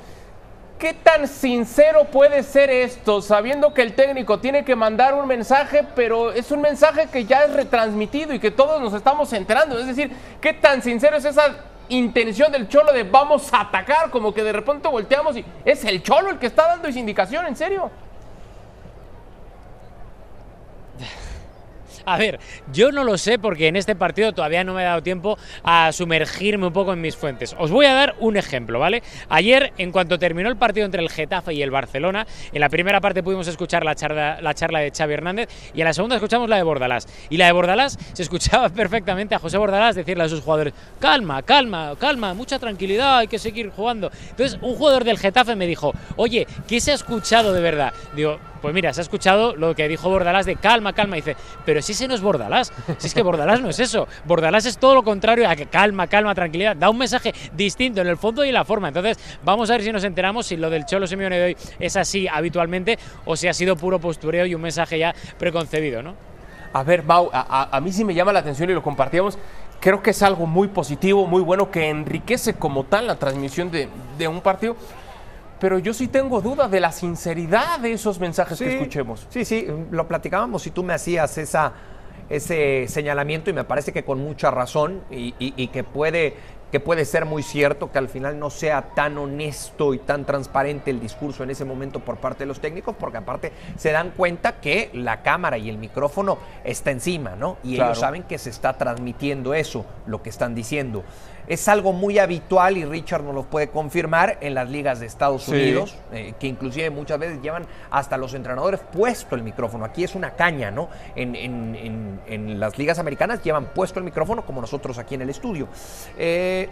¿Qué 0.79 0.94
tan 0.94 1.27
sincero 1.27 2.06
puede 2.06 2.44
ser 2.44 2.69
esto, 2.69 3.19
sabiendo 3.24 3.74
que 3.74 3.81
el 3.81 3.94
técnico 3.94 4.39
tiene 4.39 4.63
que 4.63 4.75
mandar 4.75 5.15
un 5.15 5.25
mensaje, 5.25 5.83
pero 5.95 6.31
es 6.31 6.51
un 6.51 6.61
mensaje 6.61 7.07
que 7.11 7.25
ya 7.25 7.45
es 7.45 7.54
retransmitido 7.54 8.31
y 8.31 8.40
que 8.40 8.51
todos 8.51 8.80
nos 8.80 8.94
estamos 8.94 9.33
enterando? 9.33 9.80
Es 9.80 9.87
decir, 9.87 10.11
¿qué 10.40 10.54
tan 10.54 10.83
sincero 10.83 11.18
es 11.18 11.25
esa 11.25 11.56
intención 11.90 12.51
del 12.51 12.68
cholo 12.68 12.94
de 12.94 13.01
vamos 13.01 13.51
a 13.56 13.61
atacar? 13.61 14.11
Como 14.11 14.35
que 14.35 14.44
de 14.44 14.54
repente 14.54 14.87
volteamos 14.87 15.35
y 15.35 15.45
es 15.66 15.83
el 15.83 16.04
cholo 16.04 16.30
el 16.30 16.37
que 16.37 16.45
está 16.45 16.68
dando 16.68 16.87
esa 16.87 16.99
indicación, 16.99 17.47
¿en 17.47 17.56
serio? 17.56 17.90
A 22.07 22.16
ver, 22.16 22.40
yo 22.71 22.94
no 22.94 23.04
lo 23.04 23.18
sé 23.18 23.37
porque 23.37 23.68
en 23.68 23.76
este 23.76 23.94
partido 23.94 24.31
todavía 24.31 24.64
no 24.64 24.73
me 24.73 24.81
he 24.81 24.85
dado 24.85 25.04
tiempo 25.04 25.37
a 25.61 25.92
sumergirme 25.92 26.68
un 26.68 26.71
poco 26.71 26.94
en 26.94 27.02
mis 27.02 27.18
fuentes. 27.18 27.54
Os 27.59 27.69
voy 27.69 27.85
a 27.85 27.94
dar 27.94 28.16
un 28.21 28.37
ejemplo, 28.37 28.80
¿vale? 28.80 29.04
Ayer, 29.28 29.73
en 29.78 29.92
cuanto 29.92 30.18
terminó 30.18 30.47
el 30.47 30.56
partido 30.56 30.85
entre 30.85 31.02
el 31.02 31.09
Getafe 31.09 31.54
y 31.54 31.61
el 31.61 31.69
Barcelona, 31.69 32.26
en 32.54 32.61
la 32.61 32.69
primera 32.69 33.02
parte 33.02 33.23
pudimos 33.23 33.49
escuchar 33.49 33.83
la 33.83 33.94
charla, 33.94 34.40
la 34.42 34.54
charla 34.54 34.80
de 34.80 34.92
Xavi 34.92 35.16
Hernández 35.16 35.49
y 35.73 35.81
en 35.81 35.85
la 35.85 35.92
segunda 35.92 36.16
escuchamos 36.16 36.47
la 36.47 36.56
de 36.56 36.64
Bordalás. 36.64 37.09
Y 37.30 37.35
la 37.35 37.47
de 37.47 37.52
Bordalás 37.52 37.99
se 38.14 38.23
escuchaba 38.23 38.69
perfectamente 38.73 39.35
a 39.35 39.40
José 39.40 39.57
Bordalás 39.57 39.95
decirle 39.97 40.23
a 40.23 40.30
sus 40.30 40.40
jugadores, 40.40 40.73
calma, 41.02 41.44
calma, 41.44 41.94
calma, 41.99 42.33
mucha 42.33 42.57
tranquilidad, 42.57 43.18
hay 43.18 43.28
que 43.28 43.37
seguir 43.37 43.69
jugando. 43.69 44.11
Entonces, 44.30 44.57
un 44.61 44.76
jugador 44.76 45.04
del 45.04 45.19
Getafe 45.19 45.57
me 45.57 45.68
dijo, 45.68 45.94
oye, 46.16 46.47
¿qué 46.69 46.80
se 46.80 46.92
ha 46.92 46.95
escuchado 46.95 47.52
de 47.52 47.59
verdad? 47.59 47.92
Digo, 48.16 48.40
pues 48.61 48.73
mira, 48.73 48.94
se 48.94 49.02
ha 49.02 49.04
escuchado 49.04 49.56
lo 49.56 49.76
que 49.76 49.87
dijo 49.87 50.09
Bordalás 50.09 50.45
de 50.45 50.56
calma, 50.56 50.94
calma. 50.94 51.16
dice, 51.16 51.35
pero 51.66 51.81
si 51.81 51.92
ese 51.94 52.07
no 52.07 52.16
es 52.16 52.21
Bordalás. 52.21 52.71
Si 52.97 53.07
es 53.07 53.14
que 53.14 53.21
Bordalás 53.21 53.61
no 53.61 53.69
es 53.69 53.80
eso. 53.80 54.07
Bordalás 54.26 54.66
es 54.66 54.78
todo 54.78 54.95
lo 54.95 55.04
contrario 55.04 55.49
a 55.49 55.56
que 55.56 55.68
calma, 55.68 56.07
calma, 56.07 56.33
tranquilidad. 56.35 56.76
Da 56.76 56.90
un 56.90 56.97
mensaje 56.97 57.33
distinto 57.54 58.02
en 58.02 58.07
el 58.07 58.18
fondo 58.18 58.44
y 58.44 58.49
en 58.49 58.54
la 58.54 58.66
forma. 58.66 58.90
Entonces, 58.90 59.18
vamos 59.44 59.69
a 59.69 59.73
ver 59.73 59.83
si 59.83 59.92
nos 59.92 60.04
enteramos 60.04 60.45
si 60.45 60.57
lo 60.57 60.69
del 60.69 60.85
Cholo 60.85 61.07
Simeone 61.07 61.37
de 61.37 61.45
hoy 61.45 61.57
es 61.80 61.95
así 61.95 62.28
habitualmente 62.28 62.97
o 63.26 63.35
si 63.35 63.47
ha 63.47 63.54
sido 63.54 63.76
puro 63.76 63.99
postureo 63.99 64.45
y 64.45 64.56
un 64.56 64.61
mensaje 64.61 64.99
ya 64.99 65.14
preconcebido, 65.37 66.02
¿no? 66.02 66.16
A 66.73 66.83
ver, 66.83 67.04
Mau, 67.04 67.30
a, 67.33 67.80
mí 67.81 67.92
sí 67.92 68.04
me 68.04 68.14
llama 68.14 68.33
la 68.33 68.40
atención 68.40 68.69
y 68.69 68.73
lo 68.73 68.83
compartíamos. 68.83 69.37
Creo 69.80 70.02
que 70.02 70.11
es 70.11 70.21
algo 70.21 70.45
muy 70.45 70.68
positivo, 70.68 71.26
muy 71.28 71.42
bueno, 71.42 71.71
que 71.71 71.90
enriquece 71.90 72.56
como 72.56 72.83
tal 72.83 73.07
la 73.07 73.16
transmisión 73.16 73.71
de, 73.71 73.90
de 74.18 74.28
un 74.28 74.42
partido 74.42 74.76
pero 75.59 75.80
yo 75.80 75.94
sí 75.94 76.07
tengo 76.07 76.42
duda 76.42 76.68
de 76.68 76.80
la 76.80 76.92
sinceridad 76.92 77.80
de 77.80 77.94
esos 77.94 78.19
mensajes 78.19 78.57
que 78.59 78.76
escuchemos. 78.76 79.28
Sí, 79.30 79.45
sí, 79.45 79.68
lo 79.92 80.07
platicábamos 80.07 80.66
y 80.68 80.71
tú 80.71 80.83
me 80.83 80.94
hacías 80.94 81.37
esa, 81.37 81.73
ese 82.30 82.85
señalamiento 82.87 83.49
y 83.49 83.54
me 83.54 83.64
parece 83.64 83.92
que 83.92 84.04
con 84.04 84.19
mucha 84.19 84.52
razón 84.52 85.02
y 85.09 85.68
que 85.68 85.83
puede 85.83 86.35
que 86.71 86.80
puede 86.80 87.06
ser 87.06 87.26
muy 87.26 87.44
cierto 87.44 87.92
que 87.92 87.97
al 87.97 88.09
final 88.09 88.40
no 88.40 88.49
sea 88.49 88.94
tan 88.94 89.18
honesto 89.18 89.94
y 89.94 89.99
tan 89.99 90.26
transparente 90.26 90.92
el 90.92 90.99
discurso 90.99 91.44
en 91.44 91.49
ese 91.49 91.66
momento 91.66 91.99
por 91.99 92.18
parte 92.18 92.40
de 92.40 92.47
los 92.47 92.59
técnicos, 92.59 92.95
porque 92.99 93.18
aparte 93.18 93.52
se 93.78 93.92
dan 93.92 94.11
cuenta 94.11 94.59
que 94.59 94.90
la 94.94 95.21
cámara 95.21 95.57
y 95.57 95.69
el 95.69 95.78
micrófono 95.78 96.37
está 96.64 96.92
encima, 96.92 97.35
¿no? 97.35 97.57
Y 97.64 97.76
ellos 97.76 97.99
saben 97.99 98.23
que 98.23 98.37
se 98.37 98.49
está 98.49 98.78
transmitiendo 98.78 99.54
eso, 99.54 99.85
lo 100.06 100.21
que 100.21 100.30
están 100.30 100.56
diciendo. 100.56 101.04
Es 101.47 101.68
algo 101.69 101.94
muy 101.94 102.19
habitual 102.19 102.77
y 102.77 102.83
Richard 102.83 103.23
nos 103.23 103.33
lo 103.33 103.44
puede 103.44 103.69
confirmar 103.69 104.37
en 104.42 104.54
las 104.54 104.69
ligas 104.69 104.99
de 104.99 105.06
Estados 105.06 105.47
Unidos, 105.47 105.95
eh, 106.11 106.33
que 106.37 106.47
inclusive 106.47 106.89
muchas 106.89 107.18
veces 107.19 107.42
llevan 107.42 107.66
hasta 107.89 108.18
los 108.18 108.33
entrenadores 108.33 108.81
puesto 108.92 109.35
el 109.35 109.44
micrófono. 109.44 109.85
Aquí 109.85 110.04
es 110.04 110.16
una 110.16 110.31
caña, 110.31 110.71
¿no? 110.71 110.89
En, 111.16 112.59
las 112.59 112.77
ligas 112.77 112.99
americanas 112.99 113.42
llevan 113.44 113.68
puesto 113.73 113.99
el 113.99 114.06
micrófono 114.06 114.45
como 114.45 114.59
nosotros 114.59 114.97
aquí 114.97 115.16
en 115.16 115.21
el 115.21 115.30
estudio. 115.30 115.68
Eh, 116.18 116.68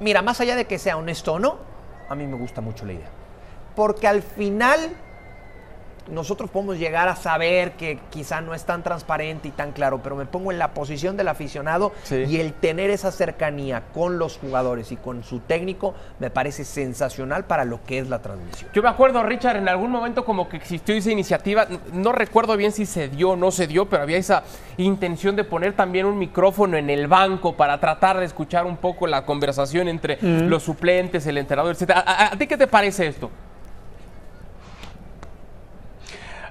mira, 0.00 0.22
más 0.22 0.40
allá 0.40 0.56
de 0.56 0.64
que 0.64 0.78
sea 0.78 0.96
honesto 0.96 1.34
o 1.34 1.38
no, 1.38 1.58
a 2.08 2.14
mí 2.14 2.26
me 2.26 2.36
gusta 2.36 2.60
mucho 2.60 2.86
la 2.86 2.94
idea. 2.94 3.08
Porque 3.76 4.06
al 4.06 4.22
final 4.22 4.90
nosotros 6.08 6.50
podemos 6.50 6.78
llegar 6.78 7.08
a 7.08 7.16
saber 7.16 7.72
que 7.72 7.98
quizá 8.10 8.40
no 8.40 8.54
es 8.54 8.64
tan 8.64 8.82
transparente 8.82 9.48
y 9.48 9.50
tan 9.50 9.72
claro, 9.72 10.00
pero 10.02 10.16
me 10.16 10.26
pongo 10.26 10.52
en 10.52 10.58
la 10.58 10.74
posición 10.74 11.16
del 11.16 11.28
aficionado 11.28 11.92
y 12.10 12.38
el 12.38 12.52
tener 12.52 12.90
esa 12.90 13.10
cercanía 13.10 13.84
con 13.92 14.18
los 14.18 14.38
jugadores 14.38 14.92
y 14.92 14.96
con 14.96 15.24
su 15.24 15.40
técnico 15.40 15.94
me 16.18 16.30
parece 16.30 16.64
sensacional 16.64 17.44
para 17.44 17.64
lo 17.64 17.82
que 17.84 17.98
es 17.98 18.08
la 18.08 18.20
transmisión. 18.20 18.70
Yo 18.72 18.82
me 18.82 18.88
acuerdo, 18.88 19.22
Richard, 19.22 19.56
en 19.56 19.68
algún 19.68 19.90
momento 19.90 20.24
como 20.24 20.48
que 20.48 20.56
existió 20.56 20.94
esa 20.94 21.10
iniciativa, 21.10 21.66
no 21.92 22.12
recuerdo 22.12 22.56
bien 22.56 22.72
si 22.72 22.86
se 22.86 23.08
dio 23.08 23.30
o 23.30 23.36
no 23.36 23.50
se 23.50 23.66
dio, 23.66 23.88
pero 23.88 24.02
había 24.02 24.18
esa 24.18 24.44
intención 24.76 25.36
de 25.36 25.44
poner 25.44 25.74
también 25.74 26.06
un 26.06 26.18
micrófono 26.18 26.76
en 26.76 26.90
el 26.90 27.06
banco 27.06 27.56
para 27.56 27.80
tratar 27.80 28.18
de 28.18 28.26
escuchar 28.26 28.66
un 28.66 28.76
poco 28.76 29.06
la 29.06 29.24
conversación 29.24 29.88
entre 29.88 30.18
los 30.22 30.62
suplentes, 30.62 31.26
el 31.26 31.38
entrenador, 31.38 31.74
etc. 31.74 31.90
¿A 31.94 32.30
ti 32.36 32.46
qué 32.46 32.56
te 32.56 32.66
parece 32.66 33.06
esto? 33.06 33.30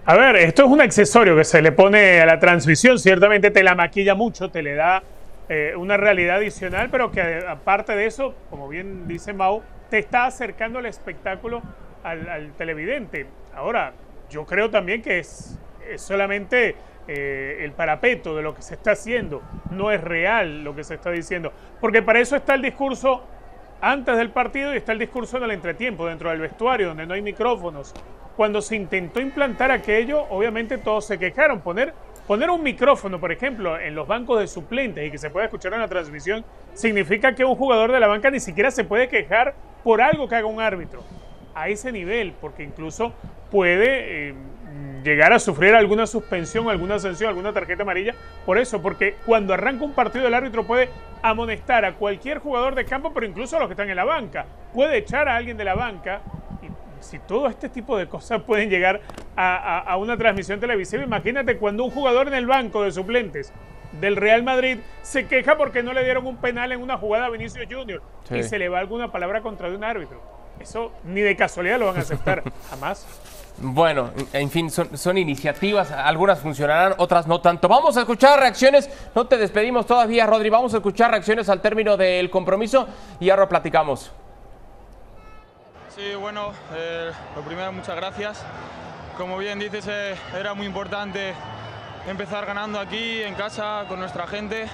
A 0.05 0.17
ver, 0.17 0.36
esto 0.36 0.65
es 0.65 0.69
un 0.69 0.81
accesorio 0.81 1.33
que 1.38 1.45
se 1.45 1.62
le 1.62 1.72
pone 1.72 2.19
a 2.19 2.25
la 2.25 2.38
transmisión, 2.38 3.00
ciertamente 3.00 3.51
te 3.51 3.63
la 3.63 3.74
maquilla 3.74 4.15
mucho, 4.15 4.51
te 4.51 4.62
le 4.62 4.75
da 4.75 5.01
eh, 5.48 5.75
una 5.77 5.95
realidad 5.95 6.38
adicional, 6.38 6.89
pero 6.91 7.10
que 7.10 7.22
aparte 7.48 7.95
de 7.95 8.05
eso, 8.05 8.36
como 8.50 8.67
bien 8.67 9.07
dice 9.07 9.31
Mau, 9.31 9.62
te 9.89 10.00
está 10.00 10.25
acercando 10.25 10.79
el 10.79 10.88
espectáculo 10.88 11.62
al, 12.03 12.51
televidente. 12.57 13.27
Ahora, 13.55 13.93
yo 14.29 14.45
creo 14.45 14.69
también 14.69 15.01
que 15.01 15.19
es, 15.19 15.57
solamente 15.95 16.75
eh, 17.07 17.60
el 17.62 17.72
parapeto 17.72 18.36
de 18.36 18.43
lo 18.43 18.53
que 18.53 18.62
se 18.62 18.74
está 18.74 18.91
haciendo, 18.91 19.41
no 19.72 19.89
es 19.89 20.01
real 20.01 20.65
lo 20.65 20.75
que 20.75 20.83
se 20.83 20.95
está 20.95 21.12
diciendo, 21.12 21.53
porque 21.79 22.01
para 22.01 22.19
eso 22.19 22.36
está 22.36 22.55
el 22.55 22.62
discurso 22.62 23.24
antes 23.79 24.17
del 24.17 24.31
partido 24.31 24.74
y 24.74 24.77
está 24.77 24.91
el 24.91 25.00
discurso 25.00 25.38
en 25.38 25.43
el 25.43 25.51
entretiempo, 25.51 26.07
dentro 26.07 26.29
del 26.29 26.41
vestuario, 26.41 26.89
donde 26.89 27.05
no 27.05 27.13
hay 27.13 27.22
micrófonos, 27.22 27.93
cuando 28.35 28.61
se 28.61 28.75
intentó 28.75 29.19
implantar 29.19 29.71
aquello, 29.71 30.25
obviamente 30.29 30.77
todos 30.77 31.05
se 31.05 31.19
quejaron. 31.19 31.61
Poner, 31.61 31.93
poner 32.27 32.49
un 32.49 32.63
micrófono, 32.63 33.19
por 33.19 33.31
ejemplo, 33.31 33.79
en 33.79 33.95
los 33.95 34.07
bancos 34.07 34.39
de 34.39 34.47
suplentes 34.47 35.07
y 35.07 35.11
que 35.11 35.17
se 35.17 35.29
pueda 35.29 35.45
escuchar 35.45 35.73
en 35.73 35.79
la 35.79 35.87
transmisión, 35.87 36.43
significa 36.73 37.35
que 37.35 37.45
un 37.45 37.55
jugador 37.55 37.91
de 37.91 37.99
la 37.99 38.07
banca 38.07 38.31
ni 38.31 38.39
siquiera 38.39 38.71
se 38.71 38.83
puede 38.83 39.07
quejar 39.07 39.53
por 39.83 40.01
algo 40.01 40.27
que 40.27 40.35
haga 40.35 40.47
un 40.47 40.61
árbitro. 40.61 41.03
A 41.55 41.69
ese 41.69 41.91
nivel, 41.91 42.33
porque 42.41 42.63
incluso 42.63 43.13
puede 43.51 44.29
eh, 44.29 44.33
llegar 45.03 45.33
a 45.33 45.39
sufrir 45.39 45.75
alguna 45.75 46.07
suspensión, 46.07 46.67
alguna 46.69 46.97
sanción, 46.97 47.29
alguna 47.29 47.53
tarjeta 47.53 47.83
amarilla. 47.83 48.15
Por 48.45 48.57
eso, 48.57 48.81
porque 48.81 49.15
cuando 49.25 49.53
arranca 49.53 49.83
un 49.83 49.93
partido 49.93 50.27
el 50.27 50.33
árbitro 50.33 50.65
puede 50.65 50.89
amonestar 51.21 51.85
a 51.85 51.93
cualquier 51.93 52.39
jugador 52.39 52.73
de 52.73 52.85
campo, 52.85 53.13
pero 53.13 53.27
incluso 53.27 53.55
a 53.55 53.59
los 53.59 53.67
que 53.67 53.73
están 53.73 53.89
en 53.89 53.95
la 53.95 54.03
banca. 54.03 54.47
Puede 54.73 54.97
echar 54.97 55.27
a 55.27 55.35
alguien 55.35 55.57
de 55.57 55.65
la 55.65 55.75
banca 55.75 56.21
si 57.03 57.19
todo 57.19 57.48
este 57.48 57.69
tipo 57.69 57.98
de 57.98 58.07
cosas 58.07 58.41
pueden 58.48 58.69
llegar 58.69 59.01
a, 59.36 59.95
una 59.98 60.17
transmisión 60.17 60.60
televisiva, 60.60 61.03
imagínate 61.03 61.57
cuando 61.57 61.83
un 61.83 61.91
jugador 61.91 62.27
en 62.27 62.33
el 62.33 62.45
banco 62.45 62.83
de 62.83 62.91
suplentes 62.91 63.51
del 64.00 64.15
Real 64.15 64.43
Madrid 64.43 64.79
se 65.01 65.27
queja 65.27 65.55
porque 65.57 65.83
no 65.83 65.93
le 65.93 66.03
dieron 66.03 66.25
un 66.25 66.38
penal 66.38 66.72
en 66.72 66.81
una 66.81 66.98
jugada 66.98 67.27
a 67.27 67.29
Vinicius 67.29 67.67
Junior 67.69 68.01
y 68.31 68.43
se 68.43 68.57
le 68.57 68.69
va 68.69 68.79
alguna 68.79 69.12
palabra 69.12 69.41
contra 69.41 69.69
de 69.69 69.75
un 69.75 69.83
árbitro. 69.83 70.22
Eso 70.60 70.91
ni 71.03 71.22
de 71.22 71.36
casualidad 71.36 71.79
lo 71.79 71.88
van 71.88 71.98
a 71.98 72.00
aceptar, 72.00 72.43
jamás. 72.69 73.05
Bueno, 73.57 74.10
en 74.33 74.50
fin, 74.50 74.72
son, 74.72 74.98
son, 74.98 75.17
iniciativas, 75.17 75.91
algunas 75.91 76.39
funcionarán, 76.39 76.95
otras 76.98 77.27
no 77.27 77.39
tanto. 77.39 77.67
Vamos 77.67 77.95
a 77.98 78.01
escuchar 78.01 78.39
reacciones, 78.39 78.89
no 79.13 79.27
te 79.27 79.38
despedimos 79.38 79.86
todavía, 79.86 80.25
Rodri, 80.25 80.50
vamos 80.50 80.74
a 80.74 80.77
escuchar 80.77 81.12
reacciones 81.12 81.50
al 81.50 81.62
término 81.62 81.95
del 81.95 82.31
compromiso 82.31 82.88
y 83.19 83.29
ahora 83.29 83.48
platicamos. 83.48 84.12
Sí, 85.95 86.15
bueno, 86.15 86.53
eh, 86.73 87.12
lo 87.35 87.43
primero, 87.43 87.71
muchas 87.71 87.95
gracias. 87.95 88.43
Como 89.15 89.38
bien 89.38 89.59
dices, 89.59 89.85
eh, 89.88 90.15
era 90.35 90.55
muy 90.55 90.65
importante 90.65 91.35
empezar 92.07 92.47
ganando 92.47 92.79
aquí, 92.79 93.21
en 93.21 93.35
casa, 93.35 93.85
con 93.88 94.00
nuestra 94.00 94.25
gente. 94.25 94.67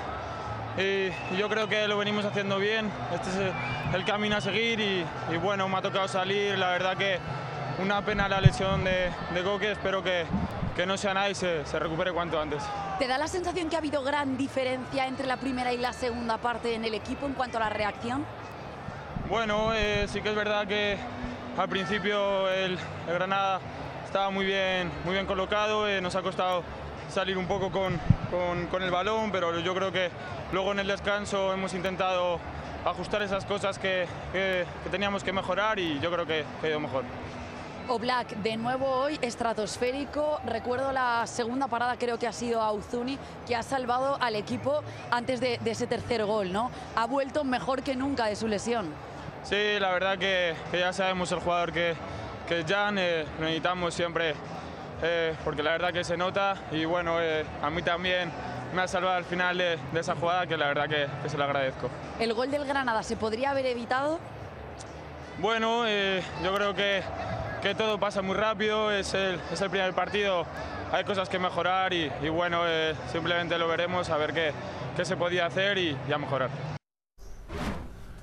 Y, 0.78 1.10
yo 1.38 1.50
creo 1.50 1.68
que 1.68 1.90
lo 1.90 1.98
venimos 1.98 2.24
haciendo 2.24 2.58
bien. 2.58 2.90
Este 3.14 3.30
es 3.32 3.54
el 3.94 4.06
camino 4.06 4.38
a 4.38 4.42
seguir 4.42 4.80
y, 4.80 5.06
bueno, 5.44 5.68
me 5.68 5.78
ha 5.78 5.82
tocado 5.82 6.08
salir. 6.08 6.58
La 6.58 6.70
verdad 6.70 6.96
que 6.96 7.20
una 7.80 8.02
pena 8.06 8.30
la 8.30 8.40
lesión 8.40 8.86
de, 8.86 9.12
de 9.34 9.44
Coque. 9.44 9.74
Espero 9.74 10.02
que, 10.02 10.26
que 10.74 10.86
no 10.86 10.96
sea 10.98 11.14
nada 11.14 11.30
y 11.30 11.36
se, 11.36 11.66
se, 11.66 11.80
recupere 11.80 12.14
cuanto 12.14 12.40
antes. 12.40 12.64
¿Te 12.98 13.08
da 13.08 13.18
la 13.18 13.28
sensación 13.28 13.70
que 13.70 13.76
ha 13.76 13.80
habido 13.80 14.04
gran 14.04 14.38
diferencia 14.38 15.06
entre 15.06 15.28
la 15.28 15.36
primera 15.36 15.74
y 15.74 15.78
la 15.78 15.92
segunda 15.92 16.38
parte 16.38 16.76
en 16.76 16.86
el 16.86 16.94
equipo 16.94 17.26
en 17.26 17.34
cuanto 17.34 17.58
a 17.58 17.60
la 17.60 17.70
reacción? 17.70 18.26
Bueno, 19.30 19.74
eh, 19.76 20.08
sí 20.10 20.22
que 20.22 20.30
es 20.30 20.36
verdad 20.36 20.66
que 20.66 20.98
al 21.56 21.70
principio 21.70 22.50
el, 22.50 22.80
Granada 23.08 23.60
estaba 24.04 24.32
muy 24.32 24.44
bien, 24.44 24.92
muy 25.06 25.14
bien 25.14 25.28
colocado, 25.28 25.88
eh, 25.88 26.02
nos 26.02 26.16
ha 26.16 26.24
costado 26.24 26.64
salir 27.12 27.38
un 27.38 27.46
poco 27.46 27.72
con, 27.72 28.00
con, 28.72 28.82
el 28.82 28.90
balón, 28.90 29.32
pero 29.32 29.60
yo 29.60 29.76
creo 29.76 29.92
que 29.92 30.10
luego 30.52 30.72
en 30.72 30.80
el 30.80 30.88
descanso 30.88 31.54
hemos 31.54 31.76
intentado 31.76 32.40
ajustar 32.84 33.22
esas 33.22 33.46
cosas 33.46 33.78
que, 33.78 34.08
que, 34.34 34.66
teníamos 34.90 35.24
que 35.24 35.32
mejorar 35.32 35.78
y 35.78 36.00
yo 36.00 36.12
creo 36.12 36.26
que, 36.26 36.44
ha 36.64 36.68
ido 36.68 36.80
mejor. 36.80 37.04
Black, 38.00 38.36
de 38.38 38.58
nuevo 38.58 38.88
hoy 38.88 39.20
estratosférico. 39.22 40.40
Recuerdo 40.44 40.92
la 40.92 41.28
segunda 41.28 41.68
parada, 41.68 41.98
creo 41.98 42.18
que 42.18 42.26
ha 42.26 42.34
sido 42.34 42.62
Auzuni, 42.64 43.20
que 43.48 43.56
ha 43.56 43.62
salvado 43.62 44.18
al 44.22 44.36
equipo 44.36 44.82
antes 45.12 45.40
de, 45.40 45.60
de 45.64 45.72
ese 45.72 45.86
tercer 45.86 46.26
gol, 46.26 46.52
¿no? 46.52 46.72
Ha 46.96 47.06
vuelto 47.06 47.44
mejor 47.44 47.84
que 47.84 47.96
nunca 47.96 48.26
de 48.26 48.36
su 48.36 48.48
lesión. 48.48 49.09
Sí, 49.44 49.80
la 49.80 49.92
verdad 49.92 50.18
que, 50.18 50.56
ya 50.74 50.94
sabemos 50.94 51.32
el 51.32 51.40
jugador 51.40 51.72
que, 51.72 51.96
que 52.48 52.60
es 52.60 52.66
Jan, 52.66 52.98
eh, 52.98 53.26
necesitamos 53.40 53.94
siempre, 53.94 54.36
eh, 55.02 55.34
porque 55.44 55.64
la 55.64 55.72
verdad 55.72 55.94
que 55.94 56.04
se 56.04 56.18
nota 56.18 56.56
y 56.72 56.86
bueno, 56.86 57.22
eh, 57.22 57.46
a 57.62 57.70
mí 57.70 57.82
también 57.82 58.32
me 58.74 58.82
ha 58.82 58.88
salvado 58.88 59.16
al 59.16 59.26
final 59.26 59.58
de, 59.58 59.80
esa 59.96 60.16
jugada 60.16 60.46
que 60.46 60.58
la 60.58 60.68
verdad 60.68 60.88
que, 60.88 61.30
se 61.30 61.38
lo 61.38 61.46
agradezco. 61.46 61.90
¿El 62.20 62.34
gol 62.34 62.52
del 62.52 62.66
Granada 62.66 63.02
se 63.02 63.16
podría 63.16 63.52
haber 63.52 63.66
evitado? 63.66 64.20
Bueno, 65.40 65.88
yo 66.44 66.54
creo 66.54 66.76
que, 66.76 67.02
que, 67.62 67.74
todo 67.74 67.98
pasa 67.98 68.22
muy 68.22 68.36
rápido, 68.36 68.92
es 68.92 69.14
el, 69.14 69.40
es 69.54 69.62
el 69.62 69.70
primer 69.70 69.94
partido, 69.94 70.46
hay 70.92 71.06
cosas 71.06 71.30
que 71.30 71.40
mejorar 71.40 71.94
y, 71.94 72.10
bueno, 72.30 72.64
simplemente 73.10 73.58
lo 73.58 73.70
veremos 73.70 74.10
a 74.10 74.18
ver 74.18 74.34
qué, 74.34 74.52
qué 74.98 75.06
se 75.06 75.16
podía 75.16 75.46
hacer 75.46 75.78
y 75.78 75.98
ya 76.10 76.18
mejorar. 76.18 76.79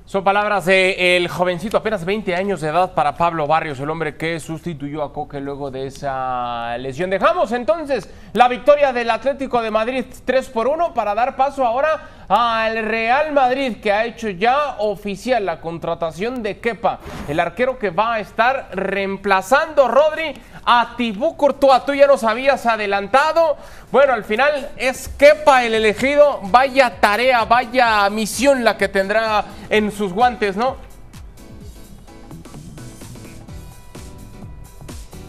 Son 0.09 0.23
palabras 0.23 0.67
del 0.67 1.27
jovencito, 1.27 1.77
apenas 1.77 2.05
20 2.05 2.37
años 2.37 2.61
de 2.61 2.69
edad 2.69 2.95
para 2.95 3.17
Pablo 3.17 3.49
Barrios, 3.49 3.81
el 3.81 3.91
hombre 3.91 4.17
que 4.17 4.39
sustituyó 4.39 5.03
a 5.03 5.13
Coque 5.13 5.41
luego 5.41 5.73
de 5.73 5.89
esa 5.89 6.79
lesión. 6.79 7.11
Dejamos 7.11 7.51
entonces 7.51 8.09
la 8.33 8.47
victoria 8.47 8.93
del 8.93 9.11
Atlético 9.11 9.61
de 9.61 9.73
Madrid 9.73 10.05
3 10.25 10.49
por 10.51 10.69
1 10.69 10.95
para 10.95 11.13
dar 11.13 11.35
paso 11.35 11.67
ahora 11.67 12.09
al 12.29 12.85
Real 12.85 13.33
Madrid 13.33 13.79
que 13.83 13.91
ha 13.91 14.05
hecho 14.05 14.29
ya 14.29 14.77
oficial 14.79 15.45
la 15.45 15.61
contratación 15.61 16.41
de 16.41 16.61
Kepa, 16.61 17.01
el 17.27 17.41
arquero 17.41 17.77
que 17.77 17.91
va 17.91 18.15
a 18.15 18.21
estar 18.21 18.69
reemplazando 18.75 19.89
Rodri 19.89 20.35
a 20.67 20.95
Tibú 20.97 21.37
Courtois. 21.37 21.85
Tú 21.85 21.95
ya 21.95 22.07
nos 22.07 22.25
habías 22.25 22.67
adelantado. 22.67 23.57
Bueno, 23.93 24.13
al 24.13 24.25
final 24.25 24.71
es 24.77 25.09
Kepa 25.09 25.65
el 25.65 25.75
elegido. 25.75 26.41
Vaya 26.43 27.01
tarea, 27.01 27.45
vaya 27.45 28.11
misión 28.11 28.65
la 28.65 28.77
que 28.77 28.89
tendrá 28.89 29.45
en 29.71 29.93
sus 29.97 30.13
guantes, 30.13 30.57
¿no? 30.57 30.77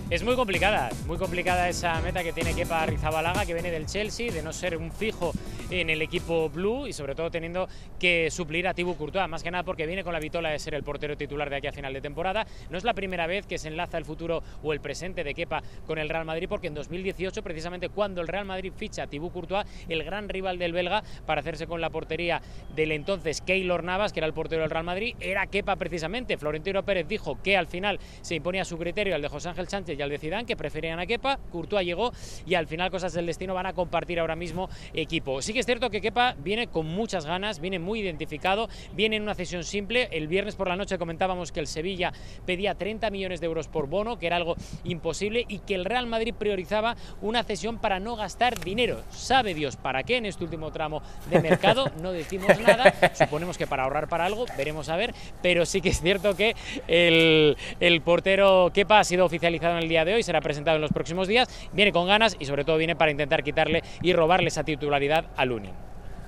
Es 0.10 0.24
muy 0.24 0.38
complicada, 0.38 0.90
muy 1.06 1.18
complicada 1.18 1.68
esa 1.68 2.00
meta 2.00 2.24
que 2.24 2.32
tiene 2.32 2.54
Kepa 2.54 2.86
Rizabalaga, 2.86 3.46
que 3.46 3.54
viene 3.54 3.72
del 3.72 3.88
Chelsea, 3.88 4.32
de 4.32 4.42
no 4.42 4.54
ser 4.54 4.78
un 4.78 4.90
fijo 4.90 5.34
en 5.70 5.90
el 5.90 6.02
equipo 6.02 6.50
blue 6.50 6.88
y 6.88 6.94
sobre 6.94 7.14
todo 7.14 7.30
teniendo 7.30 7.68
que 8.00 8.32
suplir 8.32 8.70
a 8.70 8.74
Thibaut 8.74 8.98
Courtois, 8.98 9.28
más 9.28 9.44
que 9.44 9.52
nada 9.52 9.66
porque 9.66 9.86
viene 9.86 10.06
con 10.06 10.14
la 10.14 10.22
vitola 10.22 10.50
de 10.50 10.60
ser 10.60 10.76
el 10.76 10.84
portero 10.84 11.18
titular 11.18 11.50
de 11.50 11.58
aquí 11.58 11.68
a 11.68 11.74
final 11.74 11.92
de 11.92 12.00
temporada. 12.00 12.48
No 12.70 12.78
es 12.78 12.86
la 12.86 12.94
primera 12.94 13.28
vez 13.28 13.46
que 13.46 13.58
se 13.58 13.68
enlaza 13.68 13.98
el 13.98 14.06
futuro 14.06 14.42
o 14.64 14.72
el 14.72 14.80
presente 14.80 15.26
de 15.26 15.34
Kepa 15.34 15.62
con 15.86 15.98
el 15.98 16.08
Real 16.08 16.24
Madrid, 16.24 16.48
porque 16.48 16.68
en 16.68 16.74
2018, 16.74 17.44
precisamente 17.44 17.90
cuando 17.90 18.22
el 18.22 18.30
Real 18.30 18.46
Madrid 18.46 18.72
ficha 18.74 19.04
a 19.04 19.08
Thibaut 19.08 19.34
Courtois, 19.34 19.66
el 19.90 20.06
gran 20.06 20.30
rival 20.30 20.58
del 20.58 20.72
belga, 20.72 21.04
para 21.26 21.42
hacerse 21.42 21.68
con 21.68 21.82
la 21.82 21.90
portería 21.90 22.42
del 22.74 22.94
entonces 22.94 23.42
Keylor 23.42 23.84
Navas, 23.84 24.14
que 24.14 24.22
era 24.22 24.28
el 24.28 24.34
portero 24.34 24.62
del 24.62 24.72
Real 24.72 24.86
Madrid, 24.86 25.16
era 25.20 25.48
Kepa 25.48 25.76
precisamente. 25.76 26.38
Florentino 26.38 26.84
Pérez 26.84 27.10
dijo 27.10 27.38
que 27.44 27.58
al 27.58 27.68
final 27.68 28.00
se 28.22 28.36
imponía 28.36 28.64
su 28.64 28.78
criterio 28.78 29.14
al 29.14 29.22
de 29.22 29.28
José 29.28 29.50
Ángel 29.50 29.68
Sánchez 29.68 29.97
y 29.98 30.02
al 30.02 30.10
de 30.10 30.18
Zidane, 30.18 30.46
que 30.46 30.56
preferían 30.56 31.00
a 31.00 31.06
Kepa. 31.06 31.40
Courtois 31.52 31.86
llegó 31.86 32.12
y 32.46 32.56
al 32.56 32.68
final 32.68 32.92
cosas 32.92 33.14
del 33.14 33.26
destino 33.26 33.54
van 33.54 33.66
a 33.66 33.74
compartir 33.74 34.20
ahora 34.20 34.36
mismo 34.36 34.70
equipo. 34.94 35.42
Sí 35.42 35.54
que 35.54 35.60
es 35.60 35.66
cierto 35.66 35.90
que 35.90 36.02
Kepa 36.02 36.36
viene 36.38 36.68
con 36.68 36.86
muchas 36.86 37.26
ganas, 37.26 37.60
viene 37.60 37.80
muy 37.80 38.00
identificado, 38.00 38.70
viene 38.94 39.16
en 39.16 39.24
una 39.24 39.36
cesión 39.36 39.64
simple. 39.64 40.10
El 40.12 40.28
viernes 40.28 40.56
por 40.56 40.68
la 40.68 40.76
noche 40.76 40.98
comentábamos 40.98 41.52
que 41.52 41.60
el 41.60 41.68
Sevilla 41.68 42.14
pedía 42.46 42.76
30 42.76 43.10
millones 43.10 43.40
de 43.40 43.48
euros 43.48 43.68
por 43.68 43.88
bono, 43.88 44.20
que 44.20 44.28
era 44.28 44.36
algo 44.36 44.56
imposible, 44.84 45.46
y 45.48 45.60
que 45.60 45.76
el 45.76 45.86
Real 45.86 46.08
Madrid 46.08 46.34
priorizaba 46.38 46.96
una 47.22 47.44
cesión 47.44 47.80
para 47.80 48.00
no 48.00 48.16
gastar 48.16 48.60
dinero. 48.60 49.02
Sabe 49.12 49.54
Dios 49.54 49.76
para 49.76 50.04
qué 50.04 50.18
en 50.18 50.26
este 50.26 50.44
último 50.44 50.72
tramo 50.72 51.02
de 51.30 51.42
mercado, 51.42 51.92
no 52.02 52.12
decimos 52.12 52.60
nada, 52.66 52.94
suponemos 53.14 53.58
que 53.58 53.68
para 53.68 53.84
ahorrar 53.84 54.08
para 54.08 54.26
algo, 54.26 54.46
veremos 54.58 54.90
a 54.90 54.96
ver, 54.96 55.14
pero 55.42 55.66
sí 55.66 55.82
que 55.82 55.90
es 55.90 56.02
cierto 56.02 56.36
que 56.36 56.56
el, 56.88 57.58
el 57.80 58.02
portero 58.02 58.72
Kepa 58.74 59.00
ha 59.00 59.04
sido 59.04 59.26
oficializado 59.26 59.78
en 59.78 59.84
el 59.84 59.87
día 59.88 60.06
de 60.06 60.14
hoy, 60.14 60.24
será 60.24 60.42
presentado 60.42 60.76
en 60.76 60.82
los 60.82 60.92
próximos 60.92 61.28
días, 61.28 61.48
viene 61.74 61.92
con 61.92 62.08
ganas 62.08 62.36
y 62.40 62.46
sobre 62.46 62.64
todo 62.64 62.78
viene 62.78 62.96
para 62.96 63.12
intentar 63.12 63.44
quitarle 63.44 63.84
y 64.02 64.14
robarle 64.14 64.48
esa 64.48 64.64
titularidad 64.64 65.26
a 65.36 65.46
Lunin. 65.46 65.72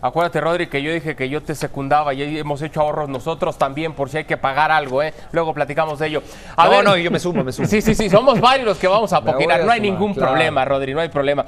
Acuérdate, 0.02 0.40
Rodri, 0.40 0.68
que 0.68 0.82
yo 0.82 0.94
dije 0.94 1.14
que 1.16 1.28
yo 1.28 1.42
te 1.44 1.54
secundaba 1.56 2.14
y 2.14 2.38
hemos 2.38 2.62
hecho 2.62 2.82
ahorros 2.82 3.10
nosotros 3.10 3.58
también 3.58 3.94
por 3.94 4.10
si 4.10 4.18
hay 4.18 4.24
que 4.24 4.38
pagar 4.38 4.72
algo, 4.72 5.04
¿eh? 5.04 5.14
Luego 5.34 5.54
platicamos 5.54 6.00
de 6.00 6.08
ello. 6.08 6.24
A 6.56 6.66
no, 6.66 6.72
ver, 6.72 6.84
no, 6.86 6.98
yo 6.98 7.12
me 7.12 7.20
sumo, 7.20 7.44
me 7.44 7.52
sumo. 7.52 7.68
Sí, 7.70 7.82
sí, 7.82 7.94
sí, 7.94 8.10
somos 8.10 8.40
varios 8.40 8.66
los 8.66 8.78
que 8.78 8.88
vamos 8.88 9.12
a 9.12 9.22
poquinar. 9.26 9.66
No 9.66 9.72
hay 9.72 9.82
ningún 9.82 10.14
claro. 10.14 10.32
problema, 10.32 10.64
Rodri, 10.64 10.94
no 10.94 11.02
hay 11.02 11.10
problema. 11.10 11.46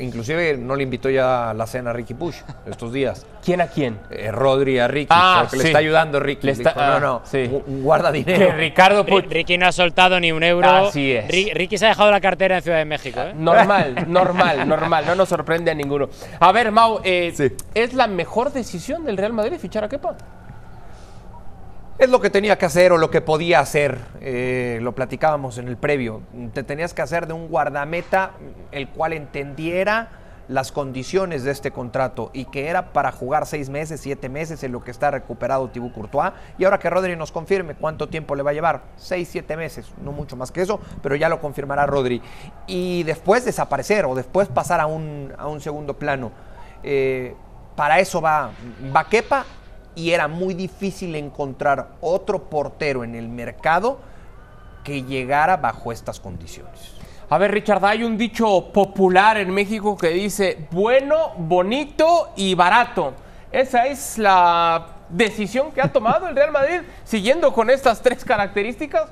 Inclusive 0.00 0.56
no 0.56 0.76
le 0.76 0.84
invitó 0.84 1.10
ya 1.10 1.50
a 1.50 1.54
la 1.54 1.66
cena 1.66 1.90
a 1.90 1.92
Ricky 1.92 2.14
Push 2.14 2.36
estos 2.66 2.92
días. 2.92 3.26
¿Quién 3.44 3.60
a 3.60 3.66
quién? 3.66 3.98
Eh, 4.10 4.30
Rodri 4.30 4.78
a 4.78 4.86
Ricky, 4.88 5.08
Ah, 5.10 5.38
porque 5.42 5.56
sí. 5.56 5.62
le 5.62 5.68
está 5.70 5.78
ayudando 5.78 6.20
Ricky. 6.20 6.46
Le 6.46 6.52
está- 6.52 6.70
Dijo, 6.70 6.80
no, 6.80 6.92
ah, 6.92 7.00
no, 7.00 7.22
sí. 7.24 7.50
un- 7.50 7.62
un 7.66 7.82
guarda 7.82 8.12
Que 8.12 8.18
dinero. 8.18 8.52
Ricardo. 8.56 9.04
Ricky 9.04 9.58
no 9.58 9.66
ha 9.66 9.72
soltado 9.72 10.20
ni 10.20 10.30
un 10.32 10.42
euro. 10.42 10.68
Así 10.68 11.12
es. 11.12 11.26
Ri- 11.28 11.52
Ricky 11.54 11.78
se 11.78 11.86
ha 11.86 11.88
dejado 11.88 12.10
la 12.10 12.20
cartera 12.20 12.56
en 12.58 12.62
Ciudad 12.62 12.78
de 12.78 12.84
México. 12.84 13.20
¿eh? 13.20 13.32
Normal, 13.36 13.94
normal, 14.08 14.68
normal, 14.68 15.04
no 15.06 15.14
nos 15.14 15.28
sorprende 15.28 15.70
a 15.70 15.74
ninguno. 15.74 16.08
A 16.40 16.52
ver, 16.52 16.70
Mau, 16.70 17.00
eh, 17.02 17.32
Sí. 17.34 17.50
¿es 17.74 17.94
la 17.94 18.06
mejor 18.06 18.52
decisión 18.52 19.04
del 19.04 19.16
Real 19.16 19.32
Madrid 19.32 19.58
fichar 19.58 19.84
a 19.84 19.88
Kepa? 19.88 20.16
Es 21.98 22.10
lo 22.10 22.20
que 22.20 22.30
tenía 22.30 22.56
que 22.56 22.64
hacer 22.64 22.92
o 22.92 22.96
lo 22.96 23.10
que 23.10 23.20
podía 23.20 23.58
hacer. 23.58 23.98
eh, 24.20 24.78
lo 24.82 24.94
platicábamos 24.94 25.58
en 25.58 25.66
el 25.66 25.76
previo. 25.76 26.22
Te 26.54 26.62
tenías 26.62 26.94
que 26.94 27.02
hacer 27.02 27.26
de 27.26 27.32
un 27.32 27.48
guardameta 27.48 28.34
el 28.70 28.88
cual 28.88 29.14
entendiera 29.14 30.10
las 30.46 30.70
condiciones 30.70 31.42
de 31.42 31.50
este 31.50 31.72
contrato 31.72 32.30
y 32.32 32.44
que 32.44 32.68
era 32.68 32.92
para 32.92 33.10
jugar 33.10 33.46
seis 33.46 33.68
meses, 33.68 34.00
siete 34.00 34.28
meses 34.28 34.62
en 34.62 34.70
lo 34.70 34.82
que 34.82 34.92
está 34.92 35.10
recuperado 35.10 35.70
Thibaut 35.70 35.92
Courtois. 35.92 36.32
Y 36.56 36.64
ahora 36.64 36.78
que 36.78 36.88
Rodri 36.88 37.16
nos 37.16 37.32
confirme 37.32 37.74
cuánto 37.74 38.08
tiempo 38.08 38.36
le 38.36 38.44
va 38.44 38.52
a 38.52 38.54
llevar, 38.54 38.82
seis, 38.96 39.28
siete 39.30 39.56
meses, 39.56 39.90
no 40.00 40.12
mucho 40.12 40.36
más 40.36 40.52
que 40.52 40.62
eso, 40.62 40.80
pero 41.02 41.16
ya 41.16 41.28
lo 41.28 41.40
confirmará 41.40 41.84
Rodri. 41.84 42.22
Y 42.68 43.02
después 43.02 43.44
desaparecer 43.44 44.04
o 44.06 44.14
después 44.14 44.46
pasar 44.46 44.80
a 44.80 44.86
un, 44.86 45.32
a 45.36 45.48
un 45.48 45.60
segundo 45.60 45.98
plano. 45.98 46.30
Eh, 46.84 47.34
para 47.74 47.98
eso 47.98 48.20
va, 48.20 48.52
va 48.94 49.04
Kepa 49.08 49.44
y 49.98 50.12
era 50.12 50.28
muy 50.28 50.54
difícil 50.54 51.14
encontrar 51.16 51.88
otro 52.00 52.44
portero 52.44 53.02
en 53.02 53.16
el 53.16 53.28
mercado 53.28 53.98
que 54.84 55.02
llegara 55.02 55.56
bajo 55.56 55.90
estas 55.90 56.20
condiciones. 56.20 56.94
A 57.28 57.36
ver, 57.36 57.50
Richard, 57.50 57.84
hay 57.84 58.04
un 58.04 58.16
dicho 58.16 58.72
popular 58.72 59.36
en 59.38 59.50
México 59.50 59.96
que 59.98 60.10
dice 60.10 60.66
bueno, 60.70 61.32
bonito 61.36 62.30
y 62.36 62.54
barato. 62.54 63.12
Esa 63.50 63.86
es 63.86 64.18
la 64.18 64.86
decisión 65.08 65.72
que 65.72 65.80
ha 65.82 65.92
tomado 65.92 66.28
el 66.28 66.36
Real 66.36 66.52
Madrid 66.52 66.80
siguiendo 67.04 67.52
con 67.52 67.68
estas 67.68 68.00
tres 68.00 68.24
características. 68.24 69.10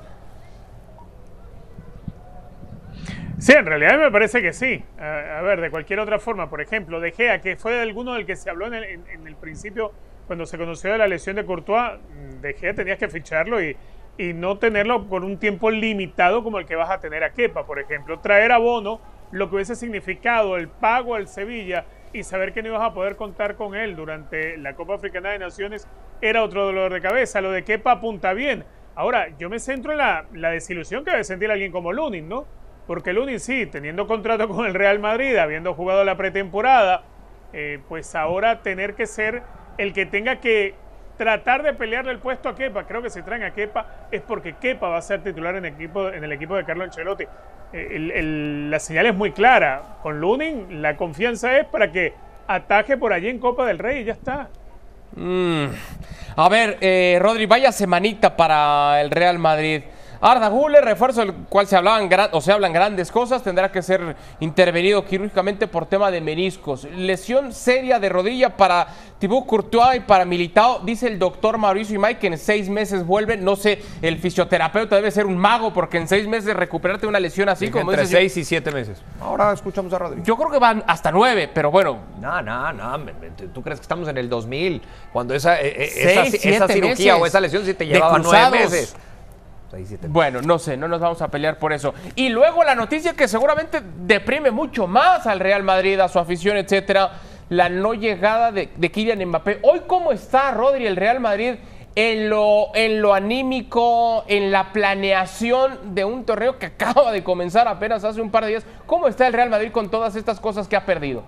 Sí, 3.39 3.51
en 3.51 3.65
realidad 3.67 3.99
me 3.99 4.09
parece 4.09 4.41
que 4.41 4.51
sí. 4.53 4.83
A, 4.99 5.39
a 5.39 5.41
ver, 5.41 5.61
de 5.61 5.69
cualquier 5.69 5.99
otra 5.99 6.17
forma, 6.17 6.49
por 6.49 6.59
ejemplo, 6.61 6.99
De 6.99 7.11
Gea, 7.11 7.39
que 7.41 7.55
fue 7.55 7.73
de 7.73 7.81
alguno 7.81 8.13
del 8.13 8.25
que 8.25 8.35
se 8.35 8.49
habló 8.49 8.65
en 8.67 8.73
el, 8.73 8.83
en- 8.83 9.07
en 9.09 9.27
el 9.27 9.35
principio, 9.35 9.91
cuando 10.27 10.45
se 10.45 10.57
conoció 10.57 10.91
de 10.91 10.97
la 10.99 11.07
lesión 11.07 11.35
de 11.35 11.45
Courtois, 11.45 11.93
mm, 11.93 12.41
De 12.41 12.53
Gea 12.53 12.73
tenías 12.73 12.99
que 12.99 13.07
ficharlo 13.07 13.61
y, 13.63 13.75
y 14.17 14.33
no 14.33 14.57
tenerlo 14.57 15.07
por 15.07 15.23
un 15.23 15.37
tiempo 15.37 15.71
limitado 15.71 16.43
como 16.43 16.59
el 16.59 16.65
que 16.65 16.75
vas 16.75 16.89
a 16.89 16.99
tener 16.99 17.23
a 17.23 17.31
Kepa, 17.31 17.65
por 17.65 17.79
ejemplo. 17.79 18.19
Traer 18.19 18.51
a 18.51 18.57
Bono, 18.57 18.99
lo 19.31 19.49
que 19.49 19.55
hubiese 19.55 19.75
significado 19.75 20.57
el 20.57 20.67
pago 20.67 21.15
al 21.15 21.27
Sevilla 21.27 21.85
y 22.13 22.23
saber 22.23 22.53
que 22.53 22.61
no 22.61 22.69
ibas 22.69 22.81
a 22.81 22.93
poder 22.93 23.15
contar 23.15 23.55
con 23.55 23.75
él 23.75 23.95
durante 23.95 24.57
la 24.57 24.73
Copa 24.75 24.95
Africana 24.95 25.29
de 25.29 25.39
Naciones 25.39 25.87
era 26.21 26.43
otro 26.43 26.65
dolor 26.65 26.93
de 26.93 27.01
cabeza. 27.01 27.41
Lo 27.41 27.51
de 27.51 27.63
Kepa 27.63 27.93
apunta 27.93 28.33
bien. 28.33 28.63
Ahora, 28.95 29.27
yo 29.37 29.49
me 29.49 29.59
centro 29.59 29.91
en 29.91 29.99
la, 29.99 30.25
la 30.33 30.49
desilusión 30.49 31.03
que 31.05 31.11
debe 31.11 31.23
sentir 31.23 31.51
alguien 31.51 31.71
como 31.71 31.93
Lunin, 31.93 32.27
¿no? 32.27 32.45
Porque 32.87 33.13
Lunin 33.13 33.39
sí, 33.39 33.65
teniendo 33.67 34.07
contrato 34.07 34.47
con 34.47 34.65
el 34.65 34.73
Real 34.73 34.97
Madrid, 34.99 35.35
habiendo 35.35 35.73
jugado 35.73 36.03
la 36.03 36.17
pretemporada, 36.17 37.03
eh, 37.53 37.79
pues 37.87 38.15
ahora 38.15 38.61
tener 38.61 38.95
que 38.95 39.05
ser 39.05 39.43
el 39.77 39.93
que 39.93 40.05
tenga 40.05 40.37
que 40.37 40.75
tratar 41.17 41.63
de 41.63 41.73
pelearle 41.73 42.11
el 42.11 42.19
puesto 42.19 42.49
a 42.49 42.55
Kepa. 42.55 42.85
Creo 42.85 43.01
que 43.01 43.09
si 43.09 43.21
traen 43.23 43.43
a 43.43 43.51
Kepa 43.51 44.07
es 44.11 44.21
porque 44.21 44.53
Kepa 44.53 44.87
va 44.89 44.97
a 44.97 45.01
ser 45.01 45.23
titular 45.23 45.55
en 45.55 45.65
equipo, 45.65 46.09
en 46.09 46.23
el 46.23 46.31
equipo 46.31 46.55
de 46.55 46.63
Carlo 46.63 46.83
Ancelotti. 46.83 47.25
Eh, 47.73 48.67
la 48.69 48.79
señal 48.79 49.07
es 49.07 49.15
muy 49.15 49.31
clara. 49.31 49.97
Con 50.01 50.21
Lunin 50.21 50.81
la 50.81 50.95
confianza 50.95 51.57
es 51.57 51.65
para 51.65 51.91
que 51.91 52.13
ataje 52.47 52.97
por 52.97 53.13
allí 53.13 53.29
en 53.29 53.39
Copa 53.39 53.65
del 53.65 53.79
Rey 53.79 54.01
y 54.01 54.05
ya 54.05 54.13
está. 54.13 54.49
Mm. 55.15 55.65
A 56.35 56.49
ver, 56.49 56.77
eh, 56.81 57.17
Rodri, 57.19 57.45
vaya 57.45 57.71
semanita 57.71 58.37
para 58.37 59.01
el 59.01 59.09
Real 59.09 59.39
Madrid. 59.39 59.81
Arda 60.21 60.47
Güler, 60.49 60.83
refuerzo 60.83 61.21
del 61.21 61.33
cual 61.49 61.67
se 61.67 61.75
hablaban 61.75 62.09
gran- 62.09 62.29
o 62.31 62.41
se 62.41 62.51
hablan 62.51 62.73
grandes 62.73 63.11
cosas, 63.11 63.43
tendrá 63.43 63.71
que 63.71 63.81
ser 63.81 64.15
intervenido 64.39 65.05
quirúrgicamente 65.05 65.67
por 65.67 65.85
tema 65.85 66.09
de 66.11 66.21
meniscos. 66.21 66.85
Lesión 66.95 67.53
seria 67.53 67.99
de 67.99 68.09
rodilla 68.09 68.55
para 68.57 68.87
Thibaut 69.19 69.45
Courtois 69.45 69.97
y 69.97 69.99
para 70.01 70.25
Militao, 70.25 70.79
dice 70.83 71.07
el 71.07 71.17
doctor 71.19 71.57
Mauricio 71.57 71.95
Imay 71.95 72.19
que 72.19 72.27
en 72.27 72.37
seis 72.37 72.69
meses 72.69 73.05
vuelve. 73.05 73.37
No 73.37 73.55
sé, 73.55 73.81
el 74.01 74.17
fisioterapeuta 74.17 74.95
debe 74.95 75.11
ser 75.11 75.25
un 75.25 75.37
mago 75.37 75.73
porque 75.73 75.97
en 75.97 76.07
seis 76.07 76.27
meses 76.27 76.55
recuperarte 76.55 77.07
una 77.07 77.19
lesión 77.19 77.49
así 77.49 77.69
como 77.69 77.91
Entre 77.91 78.01
dices, 78.03 78.11
yo- 78.11 78.17
seis 78.19 78.37
y 78.37 78.43
siete 78.43 78.71
meses. 78.71 79.01
Ahora 79.21 79.51
escuchamos 79.53 79.91
a 79.93 79.99
Rodri. 79.99 80.21
yo 80.23 80.35
creo 80.37 80.49
que 80.51 80.59
van 80.59 80.83
hasta 80.87 81.11
nueve, 81.11 81.49
pero 81.53 81.71
bueno, 81.71 81.97
No, 82.21 82.41
no, 82.41 82.73
no. 82.73 82.97
¿Tú 83.53 83.61
crees 83.61 83.79
que 83.79 83.83
estamos 83.83 84.07
en 84.09 84.17
el 84.17 84.29
2000? 84.29 84.81
Cuando 85.13 85.33
esa, 85.33 85.59
eh, 85.61 85.89
Seis, 85.91 86.05
esa, 86.07 86.25
siete 86.25 86.55
esa 86.55 86.67
cirugía 86.67 87.13
meses 87.13 87.21
o 87.21 87.25
esa 87.25 87.39
lesión 87.39 87.65
sí 87.65 87.73
te 87.73 87.85
llevaba 87.85 88.19
nueve 88.19 88.51
meses. 88.59 88.95
Bueno, 90.07 90.41
no 90.41 90.59
sé, 90.59 90.77
no 90.77 90.87
nos 90.87 90.99
vamos 90.99 91.21
a 91.21 91.27
pelear 91.29 91.59
por 91.59 91.73
eso. 91.73 91.93
Y 92.15 92.29
luego 92.29 92.63
la 92.63 92.75
noticia 92.75 93.13
que 93.13 93.27
seguramente 93.27 93.81
deprime 93.99 94.51
mucho 94.51 94.87
más 94.87 95.27
al 95.27 95.39
Real 95.39 95.63
Madrid, 95.63 95.99
a 95.99 96.07
su 96.07 96.19
afición, 96.19 96.57
etcétera, 96.57 97.11
la 97.49 97.69
no 97.69 97.93
llegada 97.93 98.51
de, 98.51 98.69
de 98.75 98.91
Kylian 98.91 99.23
Mbappé. 99.25 99.59
Hoy, 99.63 99.81
¿cómo 99.87 100.11
está 100.11 100.51
Rodri, 100.51 100.85
el 100.85 100.95
Real 100.95 101.19
Madrid, 101.19 101.55
en 101.95 102.29
lo, 102.29 102.75
en 102.75 103.01
lo 103.01 103.13
anímico, 103.13 104.23
en 104.27 104.51
la 104.51 104.71
planeación 104.71 105.95
de 105.95 106.05
un 106.05 106.25
torneo 106.25 106.59
que 106.59 106.65
acaba 106.67 107.11
de 107.11 107.23
comenzar 107.23 107.67
apenas 107.67 108.03
hace 108.03 108.21
un 108.21 108.31
par 108.31 108.43
de 108.43 108.51
días? 108.51 108.65
¿Cómo 108.85 109.07
está 109.07 109.27
el 109.27 109.33
Real 109.33 109.49
Madrid 109.49 109.71
con 109.71 109.89
todas 109.89 110.15
estas 110.15 110.39
cosas 110.39 110.67
que 110.67 110.75
ha 110.75 110.85
perdido? 110.85 111.23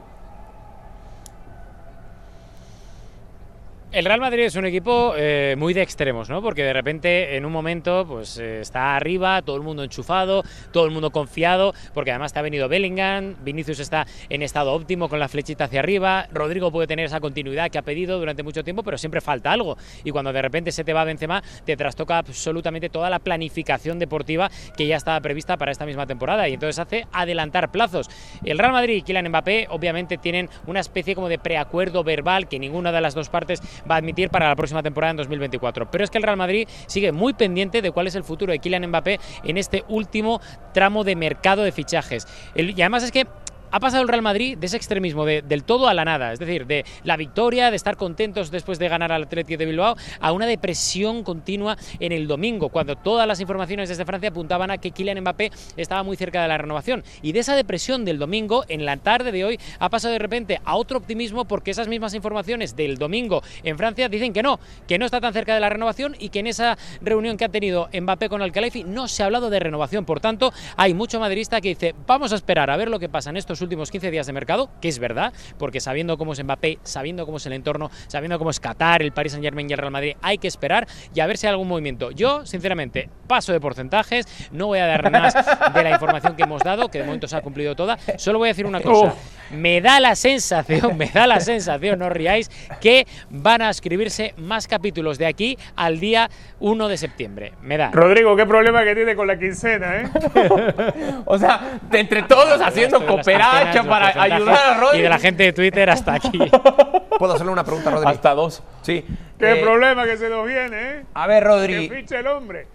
El 3.91 4.06
Real 4.06 4.19
Madrid 4.19 4.43
es 4.43 4.56
un 4.56 4.65
equipo 4.65 5.15
eh, 5.17 5.56
muy 5.58 5.73
de 5.73 5.82
extremos, 5.82 6.30
¿no? 6.30 6.43
Porque 6.43 6.63
de 6.63 6.73
repente 6.73 7.36
en 7.36 7.43
un 7.43 7.52
momento 7.52 8.06
pues 8.08 8.38
eh, 8.38 8.62
está 8.62 8.95
arriba, 8.95 9.41
todo 9.41 9.56
el 9.56 9.63
mundo 9.63 9.84
enchufado, 9.84 10.43
todo 10.71 10.86
el 10.86 10.91
mundo 10.91 11.10
confiado, 11.10 11.73
porque 11.95 12.12
además 12.12 12.32
te 12.32 12.38
ha 12.38 12.43
venido 12.43 12.69
Bellingham, 12.69 13.38
Vinicius 13.43 13.80
está 13.80 14.06
en 14.30 14.43
estado 14.43 14.73
óptimo 14.73 15.10
con 15.10 15.19
la 15.19 15.28
flechita 15.28 15.63
hacia 15.63 15.80
arriba, 15.80 16.28
Rodrigo 16.32 16.71
puede 16.71 16.86
tener 16.86 17.08
esa 17.08 17.19
continuidad 17.19 17.71
que 17.71 17.80
ha 17.80 17.82
pedido 17.82 18.19
durante 18.19 18.43
mucho 18.43 18.63
tiempo, 18.63 18.84
pero 18.84 18.95
siempre 18.95 19.21
falta 19.21 19.52
algo. 19.52 19.75
Y 20.04 20.12
cuando 20.12 20.32
de 20.34 20.43
repente 20.43 20.71
se 20.71 20.84
te 20.84 20.93
va 20.93 21.04
Benzema, 21.04 21.41
te 21.65 21.75
trastoca 21.75 22.19
absolutamente 22.19 22.89
toda 22.89 23.10
la 23.10 23.17
planificación 23.17 23.97
deportiva 23.97 24.52
que 24.78 24.86
ya 24.86 24.97
estaba 24.97 25.19
prevista 25.19 25.58
para 25.58 25.71
esta 25.71 25.88
misma 25.88 26.06
temporada 26.06 26.47
y 26.47 26.54
entonces 26.54 26.78
hace 26.78 27.08
adelantar 27.12 27.71
plazos. 27.71 28.08
El 28.45 28.60
Real 28.60 28.71
Madrid 28.71 28.97
y 28.97 29.02
Kylian 29.02 29.30
Mbappé 29.30 29.65
obviamente 29.71 30.19
tienen 30.19 30.47
una 30.67 30.80
especie 30.80 31.15
como 31.15 31.28
de 31.28 31.39
preacuerdo 31.39 32.04
verbal 32.04 32.47
que 32.47 32.60
ninguna 32.60 32.91
de 32.91 33.02
las 33.02 33.15
dos 33.15 33.30
partes 33.30 33.63
va 33.89 33.96
a 33.96 33.98
admitir 33.98 34.30
para 34.30 34.48
la 34.48 34.56
próxima 34.56 34.84
temporada 34.84 35.12
en 35.12 35.18
2024. 35.18 35.89
Pero 35.92 36.04
es 36.04 36.10
que 36.10 36.18
el 36.18 36.24
Real 36.24 36.38
Madrid 36.38 36.68
sigue 36.88 37.12
muy 37.12 37.34
pendiente 37.34 37.82
de 37.82 37.92
cuál 37.92 38.08
es 38.08 38.15
el 38.15 38.24
futuro 38.24 38.52
de 38.52 38.60
Kylian 38.60 38.88
Mbappé 38.88 39.20
en 39.44 39.58
este 39.58 39.84
último 39.88 40.42
tramo 40.74 41.04
de 41.04 41.15
mercado 41.15 41.63
de 41.63 41.72
fichajes. 41.72 42.28
y 42.56 42.82
además 42.82 43.04
es 43.04 43.12
que 43.12 43.28
ha 43.71 43.79
pasado 43.79 44.01
el 44.01 44.08
Real 44.08 44.21
Madrid 44.21 44.58
de 44.58 44.67
ese 44.67 44.77
extremismo 44.77 45.25
de, 45.25 45.41
del 45.41 45.63
todo 45.63 45.88
a 45.88 45.93
la 45.93 46.05
nada, 46.05 46.34
es 46.34 46.39
decir, 46.39 46.65
de 46.65 46.86
la 47.03 47.17
victoria, 47.17 47.69
de 47.69 47.75
estar 47.75 47.97
contentos 47.97 48.51
después 48.51 48.79
de 48.79 48.89
ganar 48.89 49.12
al 49.12 49.23
Atlético 49.23 49.60
de 49.60 49.65
Bilbao, 49.65 49.95
a 50.19 50.32
una 50.32 50.45
depresión 50.45 51.23
continua 51.23 51.77
en 51.99 52.12
el 52.12 52.27
domingo, 52.27 52.69
cuando 52.69 52.95
todas 52.95 53.27
las 53.27 53.39
informaciones 53.39 53.89
desde 53.89 54.05
Francia 54.05 54.29
apuntaban 54.29 54.71
a 54.71 54.77
que 54.77 54.91
Kylian 54.91 55.21
Mbappé 55.21 55.51
estaba 55.77 56.03
muy 56.03 56.17
cerca 56.17 56.41
de 56.41 56.47
la 56.47 56.58
renovación. 56.58 57.03
Y 57.21 57.32
de 57.32 57.39
esa 57.39 57.55
depresión 57.55 58.05
del 58.05 58.19
domingo, 58.19 58.65
en 58.67 58.86
la 58.86 58.97
tarde 58.97 59.32
de 59.32 59.45
hoy, 59.45 59.60
ha 59.79 59.89
pasado 59.89 60.13
de 60.13 60.19
repente 60.19 60.60
a 60.63 60.75
otro 60.75 60.97
optimismo 60.97 61.45
porque 61.45 61.71
esas 61.71 61.88
mismas 61.88 62.13
informaciones 62.13 62.75
del 62.75 62.97
domingo 62.97 63.41
en 63.63 63.77
Francia 63.77 64.10
dicen 64.10 64.34
que 64.34 64.43
no, 64.43 64.60
que 64.88 64.97
no 64.97 65.05
está 65.05 65.21
tan 65.21 65.34
cerca 65.34 65.53
de 65.53 65.60
la 65.60 65.69
renovación 65.69 66.15
y 66.19 66.29
que 66.29 66.39
en 66.39 66.47
esa 66.47 66.77
reunión 67.01 67.38
que 67.38 67.45
ha 67.45 67.49
tenido 67.49 67.89
Mbappé 67.93 68.29
con 68.29 68.41
Al-Khalifi 68.41 68.84
no 68.84 69.08
se 69.08 69.23
ha 69.23 69.25
hablado 69.25 69.49
de 69.49 69.60
renovación. 69.60 70.05
Por 70.05 70.19
tanto, 70.19 70.53
hay 70.77 70.93
mucho 70.93 71.19
madridista 71.19 71.62
que 71.62 71.69
dice, 71.69 71.95
vamos 72.08 72.32
a 72.32 72.36
esperar 72.36 72.69
a 72.69 72.77
ver 72.77 72.89
lo 72.89 72.99
que 72.99 73.10
pasa 73.10 73.29
en 73.29 73.38
estos 73.38 73.59
últimos 73.62 73.91
15 73.91 74.12
días 74.12 74.28
de 74.28 74.34
mercado, 74.34 74.69
que 74.82 74.88
es 74.88 75.00
verdad, 75.00 75.34
porque 75.58 75.80
sabiendo 75.80 76.17
cómo 76.17 76.34
es 76.34 76.43
Mbappé, 76.43 76.80
sabiendo 76.84 77.26
cómo 77.26 77.38
es 77.38 77.45
el 77.45 77.54
entorno, 77.54 77.89
sabiendo 78.08 78.38
cómo 78.38 78.50
es 78.50 78.60
Qatar, 78.60 79.02
el 79.02 79.12
Paris 79.12 79.34
Saint 79.34 79.43
Germain 79.43 79.69
y 79.69 79.74
el 79.74 79.80
Real 79.80 79.91
Madrid, 79.91 80.15
hay 80.22 80.38
que 80.38 80.48
esperar 80.48 80.88
y 81.13 81.19
a 81.19 81.28
ver 81.28 81.38
si 81.38 81.48
hay 81.48 81.52
algún 81.52 81.67
movimiento. 81.67 82.12
Yo, 82.12 82.45
sinceramente, 82.45 83.10
paso 83.28 83.52
de 83.52 83.60
porcentajes, 83.60 84.26
no 84.52 84.67
voy 84.67 84.80
a 84.80 84.88
dar 84.88 85.12
más 85.12 85.34
de 85.74 85.84
la 85.84 85.91
información 85.91 86.36
que 86.36 86.43
hemos 86.43 86.63
dado, 86.63 86.89
que 86.89 87.00
de 87.00 87.06
momento 87.06 87.28
se 87.28 87.36
ha 87.36 87.41
cumplido 87.41 87.76
toda, 87.76 87.98
solo 88.17 88.39
voy 88.39 88.48
a 88.48 88.52
decir 88.52 88.65
una 88.65 88.82
cosa. 88.82 89.13
Me 89.52 89.82
da 89.82 90.00
la 90.00 90.15
sensación, 90.15 90.98
me 90.98 91.08
da 91.08 91.26
la 91.26 91.39
sensación, 91.39 92.00
no 92.00 92.10
ríais, 92.10 92.50
que 92.80 93.08
van 93.30 93.62
a 93.62 93.69
escribirse 93.69 94.34
más 94.38 94.67
capítulos 94.67 95.17
de 95.17 95.26
aquí 95.26 95.58
al 95.76 96.00
día 96.00 96.30
1 96.60 96.88
de 96.88 96.98
septiembre. 96.98 97.54
Me 97.62 97.78
da. 97.78 97.91
Rodrigo, 97.91 98.36
qué 98.36 98.45
problema 98.45 98.84
que 98.84 98.95
tiene 98.95 99.15
con 99.15 99.28
la 99.28 99.39
quincena, 99.39 100.02
¿eh? 100.02 100.10
o 101.26 101.38
sea, 101.38 101.80
de 101.89 102.00
entre 102.00 102.24
todos 102.24 102.62
haciendo 102.62 103.06
cooperacha 103.51 103.83
para 103.83 104.21
ayudar 104.21 104.57
a 104.57 104.79
Rodri. 104.79 104.99
Y 104.99 105.01
de 105.01 105.09
la 105.09 105.19
gente 105.19 105.43
de 105.43 105.53
Twitter 105.53 105.89
hasta 105.89 106.13
aquí. 106.13 106.39
¿Puedo 107.19 107.33
hacerle 107.33 107.51
una 107.51 107.63
pregunta 107.63 107.89
a 107.89 107.93
Rodri? 107.93 108.09
Hasta 108.09 108.33
dos. 108.33 108.63
Sí. 108.81 109.05
Qué 109.38 109.51
eh, 109.53 109.63
problema 109.63 110.05
que 110.05 110.17
se 110.17 110.29
nos 110.29 110.45
viene, 110.45 110.77
¿eh? 110.81 111.05
A 111.13 111.27
ver, 111.27 111.43
Rodri. 111.43 111.89
Que 111.89 111.95
ficha 111.97 112.19
el 112.19 112.27
hombre. 112.27 112.67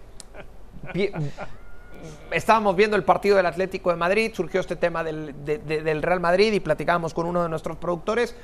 Estábamos 2.31 2.75
viendo 2.75 2.95
el 2.95 3.03
partido 3.03 3.37
del 3.37 3.45
Atlético 3.45 3.89
de 3.89 3.95
Madrid, 3.95 4.31
surgió 4.33 4.59
este 4.59 4.75
tema 4.75 5.03
del, 5.03 5.33
del 5.45 6.01
Real 6.01 6.19
Madrid 6.19 6.53
y 6.53 6.59
platicábamos 6.59 7.13
con 7.13 7.25
uno 7.25 7.41
de 7.43 7.49
nuestros 7.49 7.77
productores. 7.77 8.35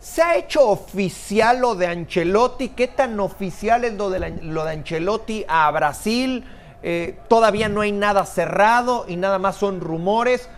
¿Se 0.00 0.22
ha 0.22 0.36
hecho 0.36 0.68
oficial 0.68 1.60
lo 1.60 1.74
de 1.74 1.86
Ancelotti? 1.88 2.70
¿Qué 2.70 2.86
tan 2.88 3.18
oficial 3.18 3.84
es 3.84 3.94
lo 3.94 4.10
de, 4.10 4.30
lo 4.42 4.64
de 4.64 4.72
Ancelotti 4.72 5.44
a 5.48 5.70
Brasil? 5.72 6.44
Eh, 6.82 7.18
todavía 7.28 7.68
no 7.68 7.80
hay 7.80 7.90
nada 7.90 8.24
cerrado 8.24 9.06
y 9.08 9.16
nada 9.16 9.40
más 9.40 9.56
son 9.56 9.80
rumores. 9.80 10.48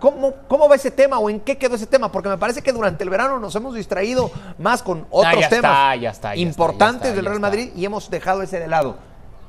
¿Cómo, 0.00 0.34
¿Cómo 0.48 0.68
va 0.68 0.76
ese 0.76 0.90
tema 0.90 1.18
o 1.18 1.28
en 1.28 1.40
qué 1.40 1.58
quedó 1.58 1.74
ese 1.74 1.86
tema? 1.86 2.10
Porque 2.10 2.28
me 2.28 2.38
parece 2.38 2.62
que 2.62 2.72
durante 2.72 3.04
el 3.04 3.10
verano 3.10 3.38
nos 3.38 3.54
hemos 3.54 3.74
distraído 3.74 4.30
más 4.58 4.82
con 4.82 5.06
otros 5.10 5.48
temas 5.48 5.98
importantes 6.36 7.14
del 7.14 7.26
Real 7.26 7.40
Madrid 7.40 7.70
y 7.76 7.84
hemos 7.84 8.10
dejado 8.10 8.42
ese 8.42 8.58
de 8.58 8.66
lado. 8.66 8.96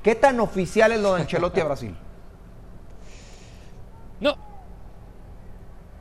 ¿Qué 0.03 0.13
tan 0.15 0.39
oficial 0.39 0.91
es 0.91 0.99
lo 0.99 1.15
de 1.15 1.21
Ancelotti 1.21 1.61
a 1.61 1.65
Brasil? 1.65 1.95
No, 4.19 4.35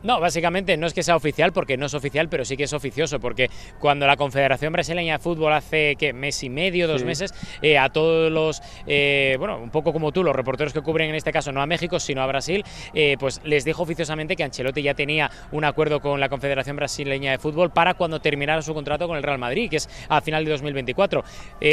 no, 0.02 0.20
básicamente 0.20 0.76
no 0.76 0.86
es 0.86 0.94
que 0.94 1.02
sea 1.02 1.16
oficial 1.16 1.52
porque 1.52 1.76
no 1.76 1.86
es 1.86 1.94
oficial, 1.94 2.28
pero 2.28 2.44
sí 2.44 2.56
que 2.56 2.64
es 2.64 2.72
oficioso, 2.72 3.20
porque 3.20 3.50
cuando 3.78 4.06
la 4.06 4.16
Confederación 4.16 4.72
Brasileña 4.72 5.14
de 5.14 5.18
Fútbol 5.18 5.52
hace 5.52 5.96
¿qué? 5.96 6.12
mes 6.12 6.42
y 6.42 6.48
medio, 6.48 6.88
dos 6.88 7.04
meses, 7.04 7.34
eh, 7.62 7.78
a 7.78 7.90
todos 7.90 8.32
los, 8.32 8.62
eh, 8.86 9.36
bueno, 9.38 9.58
un 9.58 9.70
poco 9.70 9.92
como 9.92 10.12
tú, 10.12 10.24
los 10.24 10.34
reporteros 10.34 10.72
que 10.72 10.80
cubren 10.80 11.10
en 11.10 11.16
este 11.16 11.32
caso 11.32 11.52
no 11.52 11.60
a 11.60 11.66
México, 11.66 12.00
sino 12.00 12.22
a 12.22 12.26
Brasil, 12.26 12.64
eh, 12.94 13.16
pues 13.18 13.40
les 13.44 13.64
dijo 13.64 13.82
oficiosamente 13.82 14.36
que 14.36 14.44
Ancelotti 14.44 14.82
ya 14.82 14.94
tenía 14.94 15.30
un 15.52 15.64
acuerdo 15.64 16.00
con 16.00 16.18
la 16.18 16.28
Confederación 16.28 16.76
Brasileña 16.76 17.32
de 17.32 17.38
Fútbol 17.38 17.70
para 17.70 17.94
cuando 17.94 18.20
terminara 18.20 18.62
su 18.62 18.72
contrato 18.72 19.06
con 19.06 19.16
el 19.16 19.22
Real 19.22 19.38
Madrid, 19.38 19.68
que 19.68 19.76
es 19.76 19.88
a 20.08 20.20
final 20.20 20.44
de 20.44 20.50
2024. 20.52 21.24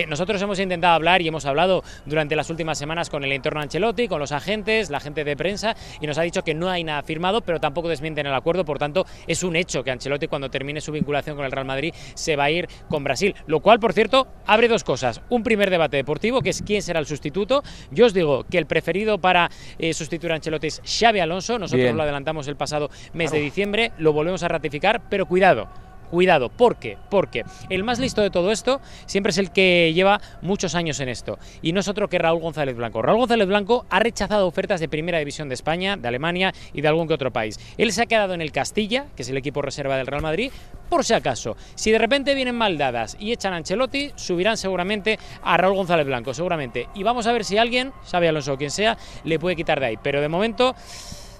nosotros 0.08 0.42
hemos 0.42 0.60
intentado 0.60 0.94
hablar 0.94 1.22
y 1.22 1.28
hemos 1.28 1.46
hablado 1.46 1.84
durante 2.06 2.36
las 2.36 2.50
últimas 2.50 2.78
semanas 2.78 3.10
con 3.10 3.24
el 3.24 3.32
entorno 3.32 3.62
Ancelotti, 3.62 4.08
con 4.08 4.20
los 4.20 4.32
agentes, 4.32 4.90
la 4.90 5.00
gente 5.00 5.24
de 5.24 5.38
prensa, 5.38 5.76
y 6.02 6.08
nos 6.08 6.18
ha 6.18 6.24
dicho 6.24 6.44
que 6.44 6.54
no 6.54 6.70
hay 6.70 6.84
nada 6.84 7.02
firmado, 7.04 7.42
pero 7.42 7.60
tampoco 7.60 7.88
desmiente 7.88 8.17
en 8.22 8.28
el 8.28 8.34
acuerdo, 8.34 8.66
por 8.66 8.80
tanto 8.80 9.06
es 9.28 9.44
un 9.44 9.56
hecho 9.56 9.84
que 9.84 9.92
Ancelotti 9.92 10.28
cuando 10.28 10.50
termine 10.50 10.82
su 10.82 10.92
vinculación 10.92 11.36
con 11.36 11.46
el 11.46 11.52
Real 11.52 11.66
Madrid 11.66 11.94
se 12.14 12.36
va 12.36 12.46
a 12.46 12.52
ir 12.52 12.68
con 12.90 13.04
Brasil, 13.04 13.36
lo 13.46 13.60
cual 13.60 13.80
por 13.80 13.94
cierto 13.94 14.28
abre 14.46 14.68
dos 14.68 14.84
cosas, 14.84 15.22
un 15.30 15.44
primer 15.44 15.70
debate 15.70 15.98
deportivo 15.98 16.42
que 16.42 16.50
es 16.50 16.62
quién 16.62 16.82
será 16.82 17.00
el 17.00 17.06
sustituto, 17.06 17.64
yo 17.92 18.06
os 18.06 18.14
digo 18.14 18.46
que 18.50 18.58
el 18.58 18.66
preferido 18.66 19.18
para 19.20 19.50
eh, 19.80 19.94
sustituir 19.94 20.32
a 20.32 20.36
Ancelotti 20.36 20.68
es 20.68 20.82
Xavi 20.86 21.20
Alonso, 21.20 21.60
nosotros 21.60 21.94
lo 21.94 22.04
adelantamos 22.04 22.48
el 22.48 22.56
pasado 22.56 22.90
mes 23.14 23.32
de 23.32 23.40
diciembre, 23.40 23.92
lo 23.98 24.14
volvemos 24.14 24.44
a 24.44 24.48
ratificar, 24.48 25.02
pero 25.10 25.26
cuidado, 25.26 25.68
Cuidado, 26.10 26.50
¿por 26.50 26.78
qué? 26.78 26.98
Porque 27.10 27.44
el 27.70 27.84
más 27.84 28.00
listo 28.00 28.22
de 28.22 28.30
todo 28.30 28.52
esto 28.52 28.80
siempre 29.06 29.32
es 29.32 29.38
el 29.38 29.52
que 29.52 29.92
lleva 29.94 30.22
muchos 30.42 30.76
años 30.76 31.00
en 31.00 31.10
esto, 31.10 31.38
y 31.62 31.74
no 31.74 31.82
es 31.82 31.88
otro 31.88 32.08
que 32.08 32.18
Raúl 32.18 32.42
González 32.42 32.76
Blanco. 32.76 33.02
Raúl 33.02 33.20
González 33.20 33.48
Blanco 33.48 33.86
ha 33.90 34.00
rechazado 34.00 34.48
ofertas 34.48 34.80
de 34.80 34.88
Primera 34.88 35.20
División 35.20 35.50
de 35.50 35.56
España, 35.56 35.98
de 35.98 36.08
Alemania 36.08 36.54
y 36.74 36.82
de 36.82 36.88
algún 36.88 37.08
que 37.08 37.14
otro 37.14 37.32
país. 37.32 37.60
Él 37.78 37.92
se 37.92 38.04
ha 38.04 38.06
quedado 38.06 38.34
en 38.34 38.42
el 38.42 38.52
Castilla, 38.52 39.08
que 39.16 39.24
es 39.24 39.30
el 39.30 39.38
equipo 39.38 39.62
reserva 39.62 39.98
del 39.98 40.08
Real 40.08 40.22
Madrid, 40.22 40.52
por 40.90 41.04
si 41.04 41.14
acaso. 41.14 41.58
Si 41.76 41.92
de 41.92 41.98
repente 41.98 42.36
vienen 42.36 42.56
mal 42.56 42.78
dadas 42.78 43.18
y 43.20 43.32
echan 43.32 43.54
a 43.54 43.58
Ancelotti, 43.58 44.12
subirán 44.16 44.58
seguramente 44.58 45.20
a 45.44 45.58
Raúl 45.58 45.76
González 45.76 46.06
Blanco, 46.06 46.34
seguramente. 46.34 46.88
Y 46.96 47.04
vamos 47.04 47.28
a 47.28 47.34
ver 47.34 47.44
si 47.44 47.58
alguien, 47.58 47.92
sabe 48.04 48.30
Alonso 48.30 48.54
o 48.54 48.58
quien 48.58 48.72
sea, 48.72 48.98
le 49.24 49.40
puede 49.40 49.56
quitar 49.56 49.80
de 49.80 49.88
ahí. 49.88 49.98
Pero 50.02 50.22
de 50.22 50.30
momento 50.30 50.76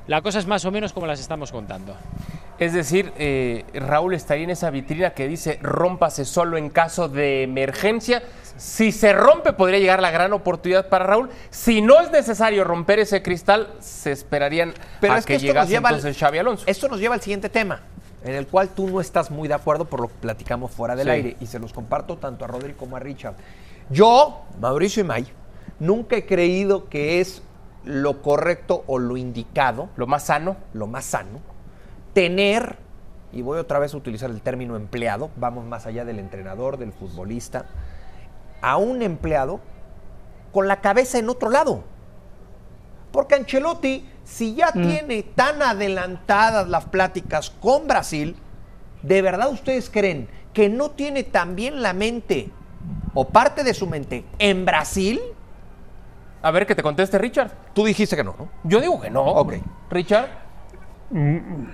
la 0.08 0.22
cosa 0.22 0.40
es 0.40 0.48
más 0.48 0.64
o 0.66 0.72
menos 0.72 0.94
como 0.94 1.08
las 1.08 1.20
estamos 1.20 1.52
contando. 1.52 1.96
Es 2.60 2.74
decir, 2.74 3.14
eh, 3.18 3.66
Raúl 3.76 4.16
estaría 4.16 4.44
en 4.46 4.50
esa 4.50 4.72
vitrina 4.72 5.12
que 5.12 5.28
dice 5.28 5.60
rómpase 5.62 6.26
solo 6.26 6.58
en 6.58 6.70
caso 6.70 7.08
de 7.08 7.44
emergencia. 7.44 8.24
Si 8.58 8.92
se 8.92 9.14
rompe, 9.14 9.54
podría 9.54 9.80
llegar 9.80 10.02
la 10.02 10.10
gran 10.10 10.34
oportunidad 10.34 10.90
para 10.90 11.06
Raúl. 11.06 11.30
Si 11.52 11.82
no 11.82 12.02
es 12.02 12.12
necesario 12.12 12.64
romper 12.64 12.98
ese 12.98 13.22
cristal, 13.22 13.76
se 13.80 14.12
esperarían 14.12 14.74
Pero 15.00 15.14
a 15.14 15.18
es 15.20 15.26
que, 15.26 15.38
llegase 15.38 15.76
entonces 15.76 16.18
Xavi 16.18 16.40
Alonso. 16.40 16.64
Esto 16.66 16.88
nos 16.88 17.00
lleva 17.00 17.14
al 17.14 17.22
siguiente 17.22 17.50
tema, 17.50 17.82
en 18.24 18.34
el 18.34 18.48
cual 18.48 18.70
tú 18.70 18.88
no 18.88 19.02
estás 19.02 19.30
muy 19.30 19.48
de 19.48 19.54
acuerdo 19.54 19.86
por 19.86 20.00
lo 20.00 20.08
que 20.08 20.16
platicamos 20.20 20.72
fuera 20.72 20.96
del 20.96 21.10
aire. 21.10 21.38
Y 21.40 21.46
se 21.46 21.60
los 21.60 21.74
comparto 21.74 22.18
tanto 22.18 22.44
a 22.44 22.48
Rodri 22.48 22.74
como 22.74 22.96
a 22.96 23.00
Richard. 23.00 23.36
Yo, 23.92 24.46
Mauricio 24.60 25.02
y 25.02 25.06
May, 25.06 25.28
nunca 25.80 26.16
he 26.16 26.26
creído 26.26 26.90
que 26.90 27.22
es 27.22 27.44
lo 27.84 28.24
correcto 28.24 28.84
o 28.88 28.98
lo 28.98 29.16
indicado. 29.16 29.90
Lo 29.96 30.08
más 30.08 30.24
sano. 30.24 30.58
Lo 30.74 30.88
más 30.88 31.06
sano 31.06 31.57
tener, 32.18 32.78
y 33.32 33.44
voy 33.44 33.60
otra 33.60 33.78
vez 33.78 33.94
a 33.94 33.98
utilizar 33.98 34.32
el 34.32 34.42
término 34.42 34.76
empleado, 34.76 35.30
vamos 35.36 35.66
más 35.66 35.86
allá 35.86 36.04
del 36.04 36.18
entrenador, 36.18 36.78
del 36.78 36.92
futbolista, 36.92 37.68
a 38.60 38.78
un 38.78 39.04
empleado 39.04 39.60
con 40.52 40.68
la 40.68 40.82
cabeza 40.82 41.20
en 41.20 41.30
otro 41.30 41.52
lado. 41.52 41.84
Porque 43.12 43.36
Ancelotti, 43.36 44.10
si 44.24 44.56
ya 44.56 44.72
mm. 44.74 44.82
tiene 44.82 45.22
tan 45.22 45.62
adelantadas 45.62 46.68
las 46.68 46.86
pláticas 46.86 47.52
con 47.52 47.88
Brasil, 47.88 48.36
¿de 49.04 49.22
verdad 49.22 49.52
ustedes 49.52 49.88
creen 49.88 50.28
que 50.54 50.70
no 50.70 50.90
tiene 50.90 51.22
también 51.22 51.84
la 51.84 51.94
mente 51.94 52.50
o 53.14 53.28
parte 53.28 53.64
de 53.64 53.76
su 53.76 53.86
mente 53.86 54.26
en 54.40 54.66
Brasil? 54.66 55.22
A 56.42 56.50
ver, 56.50 56.66
que 56.66 56.74
te 56.74 56.82
conteste 56.82 57.20
Richard. 57.20 57.52
Tú 57.76 57.86
dijiste 57.86 58.16
que 58.16 58.24
no, 58.24 58.34
¿no? 58.40 58.50
Yo 58.64 58.82
digo 58.82 59.00
que 59.00 59.12
no. 59.12 59.24
Ok. 59.24 59.54
Richard. 59.92 60.30
Mm, 61.12 61.68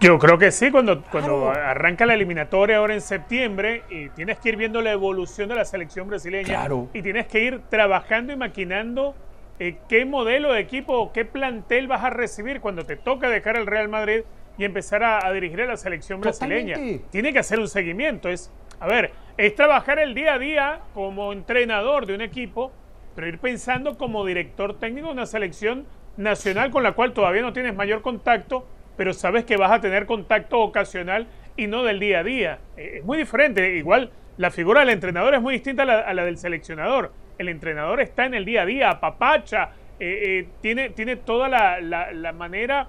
yo 0.00 0.18
creo 0.18 0.38
que 0.38 0.52
sí, 0.52 0.70
cuando, 0.70 1.02
cuando 1.02 1.50
arranca 1.50 2.06
la 2.06 2.14
eliminatoria 2.14 2.76
ahora 2.76 2.94
en 2.94 3.00
septiembre 3.00 3.82
y 3.90 4.08
tienes 4.10 4.38
que 4.38 4.50
ir 4.50 4.56
viendo 4.56 4.80
la 4.80 4.92
evolución 4.92 5.48
de 5.48 5.56
la 5.56 5.64
selección 5.64 6.08
brasileña 6.08 6.68
y 6.92 7.02
tienes 7.02 7.26
que 7.26 7.40
ir 7.40 7.62
trabajando 7.68 8.32
y 8.32 8.36
maquinando 8.36 9.14
eh, 9.58 9.78
qué 9.88 10.04
modelo 10.04 10.52
de 10.52 10.60
equipo 10.60 10.94
o 10.94 11.12
qué 11.12 11.24
plantel 11.24 11.88
vas 11.88 12.04
a 12.04 12.10
recibir 12.10 12.60
cuando 12.60 12.84
te 12.84 12.96
toca 12.96 13.28
dejar 13.28 13.56
el 13.56 13.66
Real 13.66 13.88
Madrid 13.88 14.22
y 14.56 14.64
empezar 14.64 15.02
a, 15.02 15.32
dirigir 15.32 15.62
a 15.62 15.66
la 15.66 15.76
selección 15.76 16.20
brasileña. 16.20 16.76
Tiene 17.10 17.32
que 17.32 17.38
hacer 17.38 17.58
un 17.58 17.68
seguimiento. 17.68 18.28
Es, 18.28 18.52
a 18.80 18.86
ver, 18.86 19.12
es 19.36 19.54
trabajar 19.54 19.98
el 19.98 20.14
día 20.14 20.34
a 20.34 20.38
día 20.38 20.80
como 20.94 21.32
entrenador 21.32 22.06
de 22.06 22.14
un 22.14 22.20
equipo, 22.20 22.72
pero 23.14 23.28
ir 23.28 23.38
pensando 23.38 23.96
como 23.96 24.24
director 24.24 24.78
técnico 24.78 25.08
de 25.08 25.12
una 25.12 25.26
selección 25.26 25.86
nacional 26.16 26.70
con 26.70 26.82
la 26.82 26.92
cual 26.92 27.12
todavía 27.12 27.42
no 27.42 27.52
tienes 27.52 27.74
mayor 27.74 28.02
contacto 28.02 28.66
pero 28.98 29.14
sabes 29.14 29.44
que 29.44 29.56
vas 29.56 29.70
a 29.70 29.80
tener 29.80 30.06
contacto 30.06 30.58
ocasional 30.58 31.28
y 31.56 31.68
no 31.68 31.84
del 31.84 32.00
día 32.00 32.18
a 32.18 32.24
día. 32.24 32.58
Eh, 32.76 32.96
es 32.98 33.04
muy 33.04 33.16
diferente. 33.16 33.76
Igual 33.76 34.10
la 34.36 34.50
figura 34.50 34.80
del 34.80 34.90
entrenador 34.90 35.34
es 35.34 35.40
muy 35.40 35.54
distinta 35.54 35.84
a 35.84 36.12
la, 36.12 36.24
del 36.24 36.36
seleccionador. 36.36 37.12
El 37.38 37.48
entrenador 37.48 38.00
está 38.00 38.26
en 38.26 38.34
el 38.34 38.44
día 38.44 38.62
a 38.62 38.66
día, 38.66 39.00
papacha, 39.00 39.70
eh, 40.00 40.40
eh, 40.40 40.48
tiene, 40.60 40.90
tiene 40.90 41.14
toda 41.14 41.48
la, 41.48 42.32
manera 42.32 42.88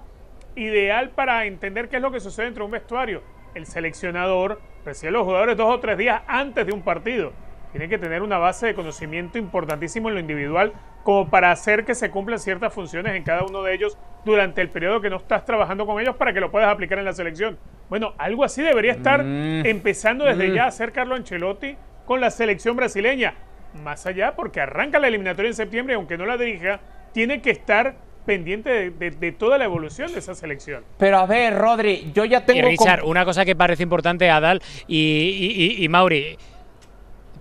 ideal 0.56 1.10
para 1.10 1.46
entender 1.46 1.88
qué 1.88 1.96
es 1.96 2.02
lo 2.02 2.10
que 2.10 2.18
sucede 2.18 2.46
dentro 2.46 2.64
de 2.64 2.66
un 2.66 2.72
vestuario. 2.72 3.22
El 3.54 3.66
seleccionador 3.66 4.60
recibe 4.84 5.12
los 5.12 5.24
jugadores 5.24 5.56
dos 5.56 5.72
o 5.72 5.78
tres 5.78 5.96
días 5.96 6.22
antes 6.26 6.66
de 6.66 6.72
un 6.72 6.82
partido. 6.82 7.32
Tiene 7.70 7.88
que 7.88 7.98
tener 7.98 8.22
una 8.22 8.38
base 8.38 8.66
de 8.66 8.74
conocimiento 8.74 9.38
importantísimo 9.38 10.08
en 10.08 10.14
lo 10.14 10.20
individual 10.20 10.72
como 11.02 11.28
para 11.30 11.50
hacer 11.50 11.84
que 11.84 11.94
se 11.94 12.10
cumplan 12.10 12.38
ciertas 12.38 12.72
funciones 12.72 13.14
en 13.14 13.22
cada 13.22 13.44
uno 13.44 13.62
de 13.62 13.74
ellos 13.74 13.96
durante 14.24 14.60
el 14.60 14.68
periodo 14.68 15.00
que 15.00 15.10
no 15.10 15.16
estás 15.16 15.44
trabajando 15.44 15.86
con 15.86 16.00
ellos 16.00 16.16
para 16.16 16.32
que 16.32 16.40
lo 16.40 16.50
puedas 16.50 16.68
aplicar 16.72 16.98
en 16.98 17.04
la 17.06 17.12
selección. 17.12 17.58
Bueno, 17.88 18.12
algo 18.18 18.44
así 18.44 18.62
debería 18.62 18.92
estar 18.92 19.24
Mm. 19.24 19.66
empezando 19.66 20.24
desde 20.24 20.48
Mm. 20.48 20.54
ya 20.54 20.64
a 20.64 20.68
hacer 20.68 20.92
Carlo 20.92 21.14
Ancelotti 21.14 21.76
con 22.04 22.20
la 22.20 22.30
selección 22.30 22.76
brasileña. 22.76 23.34
Más 23.82 24.04
allá, 24.06 24.34
porque 24.34 24.60
arranca 24.60 24.98
la 24.98 25.08
eliminatoria 25.08 25.48
en 25.48 25.54
septiembre 25.54 25.94
y 25.94 25.96
aunque 25.96 26.18
no 26.18 26.26
la 26.26 26.36
dirija, 26.36 26.80
tiene 27.12 27.40
que 27.40 27.50
estar 27.50 27.94
pendiente 28.26 28.68
de, 28.68 28.90
de- 28.90 29.10
de 29.12 29.32
toda 29.32 29.56
la 29.58 29.64
evolución 29.64 30.12
de 30.12 30.18
esa 30.18 30.34
selección. 30.34 30.84
Pero 30.98 31.18
a 31.18 31.26
ver, 31.26 31.56
Rodri, 31.56 32.10
yo 32.14 32.24
ya 32.26 32.38
Y 32.40 32.42
tengo... 32.42 32.68
Richard, 32.68 33.02
una 33.04 33.24
cosa 33.24 33.44
que 33.44 33.56
parece 33.56 33.82
importante, 33.82 34.28
Adal 34.28 34.60
y, 34.86 34.96
y- 34.98 35.64
y- 35.80 35.84
y 35.84 35.88
Mauri. 35.88 36.36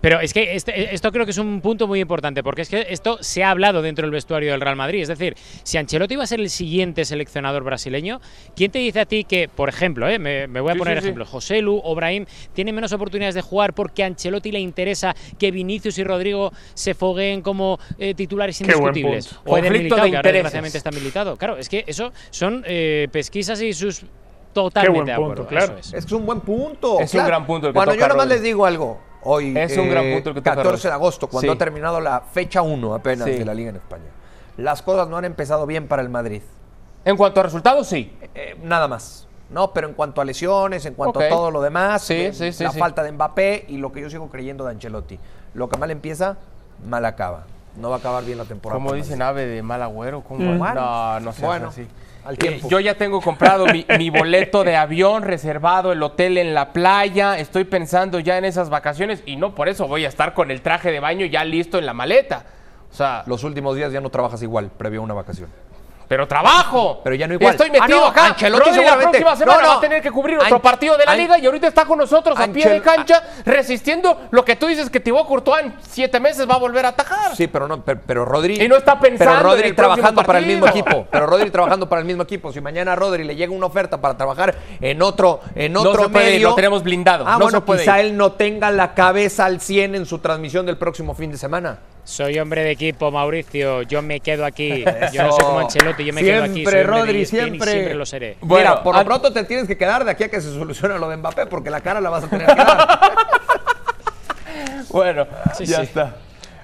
Pero 0.01 0.19
es 0.21 0.33
que 0.33 0.55
este- 0.55 0.93
esto 0.95 1.11
creo 1.11 1.25
que 1.25 1.31
es 1.31 1.37
un 1.37 1.59
punto 1.61 1.85
muy 1.87 1.99
importante, 1.99 2.41
porque 2.43 2.61
es 2.61 2.69
que 2.69 2.87
esto 2.89 3.17
se 3.21 3.43
ha 3.43 3.49
hablado 3.51 3.81
dentro 3.81 4.03
del 4.03 4.11
vestuario 4.11 4.51
del 4.51 4.61
Real 4.61 4.75
Madrid. 4.75 5.01
Es 5.01 5.07
decir, 5.09 5.35
si 5.63 5.77
Ancelotti 5.77 6.15
va 6.15 6.23
a 6.23 6.27
ser 6.27 6.39
el 6.39 6.49
siguiente 6.49 7.03
seleccionador 7.05 7.63
brasileño, 7.63 8.21
¿quién 8.55 8.71
te 8.71 8.79
dice 8.79 9.01
a 9.01 9.05
ti 9.05 9.25
que, 9.25 9.49
por 9.49 9.67
ejemplo, 9.69 10.07
eh, 10.07 10.17
me, 10.17 10.47
me 10.47 10.61
voy 10.61 10.71
a 10.71 10.73
Sí, 10.73 10.79
poner 10.79 10.97
sí, 10.97 11.01
sí. 11.01 11.05
ejemplos, 11.07 11.27
José 11.29 11.61
Lu 11.61 11.81
o 11.83 11.95
Brahim 11.95 12.25
tienen 12.53 12.75
menos 12.75 12.93
oportunidades 12.93 13.35
de 13.35 13.41
jugar 13.41 13.73
porque 13.73 14.03
a 14.03 14.05
Ancelotti 14.05 14.51
le 14.51 14.59
interesa 14.59 15.15
que 15.37 15.51
Vinicius 15.51 15.97
y 15.97 16.03
Rodrigo 16.03 16.51
se 16.73 16.93
fogueen 16.93 17.41
como 17.41 17.77
eh, 17.97 18.13
titulares 18.13 18.59
indiscutibles? 18.61 19.33
O 19.45 19.57
Eden 19.57 19.65
Conflicto 19.71 19.71
Militao, 19.95 20.03
de 20.05 20.11
que 20.11 20.15
ahora 20.17 20.31
desgraciadamente 20.31 20.77
está 20.77 20.91
militado. 20.91 21.35
Claro, 21.37 21.57
es 21.57 21.67
que 21.67 21.83
eso 21.87 22.13
son 22.29 22.63
eh, 22.67 23.07
pesquisas 23.11 23.61
y 23.61 23.73
sus... 23.73 24.03
Totalmente 24.51 24.91
buen 24.91 25.05
de 25.05 25.13
punto, 25.15 25.43
acuerdo, 25.43 25.47
claro. 25.47 25.79
eso 25.79 25.89
es. 25.89 25.93
Es 25.99 26.05
que 26.05 26.15
es 26.15 26.19
un 26.19 26.25
buen 26.25 26.39
punto. 26.41 26.99
Es 26.99 27.13
un 27.13 27.23
gran 27.25 27.45
punto 27.45 27.67
el 27.67 27.73
que 27.73 27.75
Cuando 27.75 27.93
toca 27.93 28.03
yo 28.05 28.07
nomás 28.09 28.25
Rodri. 28.25 28.35
les 28.37 28.43
digo 28.43 28.65
algo, 28.65 28.99
hoy, 29.23 29.53
Es 29.57 29.77
un 29.77 29.89
gran 29.89 30.05
punto 30.13 30.29
el 30.29 30.35
que 30.35 30.41
toca 30.41 30.55
14 30.55 30.69
Rodri. 30.71 30.89
de 30.89 30.93
agosto, 30.93 31.27
cuando 31.27 31.51
Sí. 31.51 31.55
ha 31.55 31.57
terminado 31.57 31.99
la 31.99 32.21
fecha 32.21 32.61
1 32.61 32.93
apenas 32.93 33.25
Sí. 33.27 33.33
de 33.35 33.45
la 33.45 33.53
Liga 33.53 33.69
en 33.69 33.75
España, 33.77 34.05
las 34.57 34.81
cosas 34.81 35.07
no 35.07 35.17
han 35.17 35.25
empezado 35.25 35.65
bien 35.65 35.87
para 35.87 36.01
el 36.01 36.09
Madrid. 36.09 36.41
En 37.05 37.15
cuanto 37.17 37.39
a 37.39 37.43
resultados, 37.43 37.87
sí. 37.87 38.15
Eh, 38.35 38.57
nada 38.61 38.87
más. 38.87 39.25
No, 39.49 39.73
pero 39.73 39.87
en 39.87 39.93
cuanto 39.95 40.21
a 40.21 40.25
lesiones, 40.25 40.85
en 40.85 40.93
cuanto 40.93 41.19
a 41.19 41.27
todo 41.29 41.49
lo 41.49 41.61
demás, 41.61 42.03
Sí, 42.03 42.13
eh, 42.13 42.33
sí, 42.33 42.51
sí, 42.53 42.63
la 42.63 42.71
sí. 42.71 42.77
falta 42.79 43.01
de 43.01 43.11
Mbappé 43.11 43.65
y 43.69 43.77
lo 43.77 43.91
que 43.91 44.01
yo 44.01 44.09
sigo 44.09 44.29
creyendo 44.29 44.63
de 44.65 44.71
Ancelotti. 44.71 45.17
Lo 45.55 45.69
que 45.69 45.77
mal 45.77 45.89
empieza, 45.89 46.37
mal 46.87 47.03
acaba. 47.05 47.45
No 47.77 47.89
va 47.89 47.95
a 47.95 47.99
acabar 47.99 48.23
bien 48.25 48.37
la 48.37 48.45
temporada. 48.45 48.77
Como 48.77 48.89
para 48.89 48.97
el 48.97 49.03
dice 49.03 49.15
Madrid. 49.15 49.25
Nave 49.25 49.45
de 49.47 49.63
mal 49.63 49.81
agüero. 49.81 50.21
¿cómo? 50.21 50.39
Mm. 50.39 50.59
No, 50.75 51.19
no 51.19 51.31
seas 51.33 51.47
Bueno, 51.47 51.67
así. 51.69 51.87
Al 52.29 52.37
Eh, 52.41 52.61
yo 52.69 52.79
ya 52.79 52.95
tengo 52.95 53.21
comprado 53.21 53.65
mi, 53.65 53.85
mi 53.97 54.09
boleto 54.09 54.63
de 54.63 54.75
avión, 54.75 55.23
reservado 55.23 55.91
el 55.91 56.01
hotel 56.03 56.37
en 56.37 56.53
la 56.53 56.71
playa. 56.71 57.37
Estoy 57.37 57.63
pensando 57.63 58.19
ya 58.19 58.37
en 58.37 58.45
esas 58.45 58.69
vacaciones 58.69 59.23
y 59.25 59.35
no 59.35 59.55
por 59.55 59.67
eso 59.67 59.87
voy 59.87 60.05
a 60.05 60.07
estar 60.07 60.33
con 60.33 60.51
el 60.51 60.61
traje 60.61 60.91
de 60.91 60.99
baño 60.99 61.25
ya 61.25 61.43
listo 61.43 61.77
en 61.79 61.85
la 61.85 61.93
maleta. 61.93 62.45
O 62.91 62.93
sea, 62.93 63.23
Los 63.27 63.43
últimos 63.43 63.75
días 63.75 63.91
ya 63.91 64.01
no 64.01 64.09
trabajas 64.09 64.41
igual, 64.41 64.69
previo 64.69 65.01
a 65.01 65.03
una 65.03 65.13
vacación. 65.13 65.49
Pero 66.09 66.27
trabajo. 66.27 66.99
Pero 67.03 67.15
ya 67.15 67.27
no 67.27 67.35
igual. 67.35 67.51
Estoy 67.51 67.69
metido 67.69 67.99
Ah, 67.99 68.01
no, 68.01 68.05
acá. 68.07 68.25
Ancelotti 68.29 68.63
Rodri 68.65 68.71
la 68.71 68.87
seguramente- 68.89 69.19
próxima 69.19 69.35
semana 69.37 69.57
No, 69.57 69.63
no. 69.63 69.69
va 69.69 69.77
a 69.77 69.79
tener 69.79 70.01
que 70.01 70.11
cubrir 70.11 70.37
otro 70.39 70.55
An- 70.55 70.61
partido 70.61 70.97
de 70.97 71.05
la 71.05 71.11
An- 71.11 71.17
liga 71.19 71.37
y 71.39 71.45
ahorita 71.45 71.67
está 71.67 71.85
con 71.85 71.99
nosotros 71.99 72.37
a 72.37 72.47
pie 72.47 72.67
de 72.67 72.81
cancha 72.81 73.23
resistiendo 73.45 74.21
lo 74.31 74.43
que 74.43 74.55
tú 74.55 74.65
dices 74.67 74.89
que 74.89 74.99
Thibaut 74.99 75.27
Courtois 75.27 75.65
en 75.65 75.75
siete 75.87 76.19
meses 76.19 76.49
va 76.49 76.55
a 76.55 76.57
volver 76.57 76.85
a 76.85 76.89
atajar. 76.89 77.35
Sí, 77.35 77.47
pero 77.47 77.67
no, 77.67 77.81
pero, 77.85 78.01
pero 78.05 78.25
Rodri. 78.25 78.59
Y 78.61 78.67
no 78.67 78.75
está 78.75 78.99
pensando 78.99 79.33
Pero 79.35 79.43
Rodri 79.43 79.61
en 79.61 79.67
el 79.69 79.75
próximo 79.75 79.95
trabajando 79.95 80.23
para 80.23 80.39
el 80.39 80.45
mismo 80.47 80.67
equipo. 80.67 81.07
Pero 81.11 81.25
Rodri 81.27 81.51
trabajando 81.51 81.87
para 81.87 82.01
el 82.01 82.07
mismo 82.07 82.23
equipo. 82.23 82.51
Si 82.51 82.59
mañana 82.59 82.93
a 82.93 82.95
Rodri 82.95 83.23
le 83.23 83.35
llega 83.35 83.53
una 83.53 83.67
oferta 83.67 84.01
para 84.01 84.17
trabajar 84.17 84.55
en 84.81 85.01
otro, 85.03 85.41
en 85.53 85.73
No 85.73 85.81
otro 85.81 86.03
se 86.05 86.09
puede 86.09 86.31
medio. 86.31 86.49
lo 86.49 86.55
tenemos 86.55 86.81
blindado. 86.83 87.25
Ah, 87.27 87.33
No 87.33 87.39
bueno, 87.45 87.59
se 87.59 87.61
puede 87.65 87.79
quizá 87.81 87.99
ir. 87.99 88.05
él 88.07 88.17
no 88.17 88.31
tenga 88.31 88.71
la 88.71 88.95
cabeza 88.95 89.45
al 89.45 89.61
100 89.61 89.93
en 89.93 90.05
su 90.07 90.17
transmisión 90.19 90.65
del 90.65 90.77
próximo 90.77 91.13
fin 91.13 91.31
de 91.31 91.37
semana. 91.37 91.77
Soy 92.09 92.39
hombre 92.39 92.63
de 92.63 92.71
equipo, 92.71 93.11
Mauricio. 93.11 93.83
Yo 93.83 94.01
me 94.01 94.19
quedo 94.19 94.43
aquí. 94.43 94.83
Yo 95.13 95.23
no 95.23 95.31
soy 95.31 95.43
como 95.45 95.59
Ancelotti, 95.59 96.03
yo 96.03 96.11
me 96.11 96.23
quedo 96.23 96.43
aquí. 96.43 96.53
Siempre, 96.53 96.71
Soy 96.71 96.79
de 96.79 96.83
Rodri, 96.83 97.25
siempre. 97.25 97.71
siempre 97.71 97.93
lo 97.93 98.05
seré. 98.05 98.37
Bueno, 98.41 98.69
Mira, 98.71 98.83
por 98.83 98.95
lo 98.95 99.05
pronto 99.05 99.31
te 99.31 99.43
tienes 99.43 99.67
que 99.67 99.77
quedar 99.77 100.03
de 100.03 100.09
aquí 100.11 100.23
a 100.23 100.29
que 100.29 100.41
se 100.41 100.51
solucione 100.51 100.97
lo 100.97 101.07
de 101.07 101.17
Mbappé, 101.17 101.45
porque 101.45 101.69
la 101.69 101.81
cara 101.81 102.01
la 102.01 102.09
vas 102.09 102.23
a 102.23 102.27
tener 102.27 102.47
que 102.47 102.55
dar. 102.55 102.99
Bueno, 104.89 105.27
Sí, 105.55 105.65
ya 105.67 105.77
sí. 105.77 105.83
está. 105.83 106.15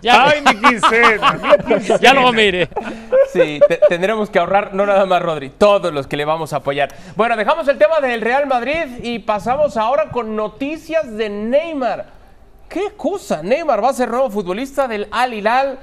Ya, 0.01 0.25
¡Ay, 0.25 0.41
mi 0.41 0.55
quincena! 0.59 1.33
mi 1.67 1.75
quincena! 1.75 1.99
ya 1.99 2.13
luego 2.13 2.33
mire. 2.33 2.67
Sí, 3.31 3.59
te- 3.67 3.79
tendremos 3.87 4.31
que 4.31 4.39
ahorrar, 4.39 4.73
no 4.73 4.85
nada 4.87 5.05
más 5.05 5.21
Rodri, 5.21 5.49
todos 5.51 5.93
los 5.93 6.07
que 6.07 6.17
le 6.17 6.25
vamos 6.25 6.51
a 6.53 6.57
apoyar. 6.57 6.89
Bueno, 7.15 7.37
dejamos 7.37 7.67
el 7.67 7.77
tema 7.77 7.99
del 7.99 8.21
Real 8.21 8.47
Madrid 8.47 8.85
y 9.03 9.19
pasamos 9.19 9.77
ahora 9.77 10.09
con 10.09 10.35
noticias 10.35 11.15
de 11.15 11.29
Neymar. 11.29 12.14
¿Qué 12.69 12.93
cosa? 12.97 13.41
Neymar 13.43 13.83
va 13.83 13.89
a 13.89 13.93
ser 13.93 14.09
nuevo 14.09 14.29
futbolista 14.29 14.87
del 14.87 15.07
Al 15.11 15.33
Hilal. 15.33 15.79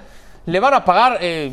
Le 0.47 0.61
van 0.61 0.75
a 0.75 0.85
pagar 0.85 1.19
eh, 1.21 1.53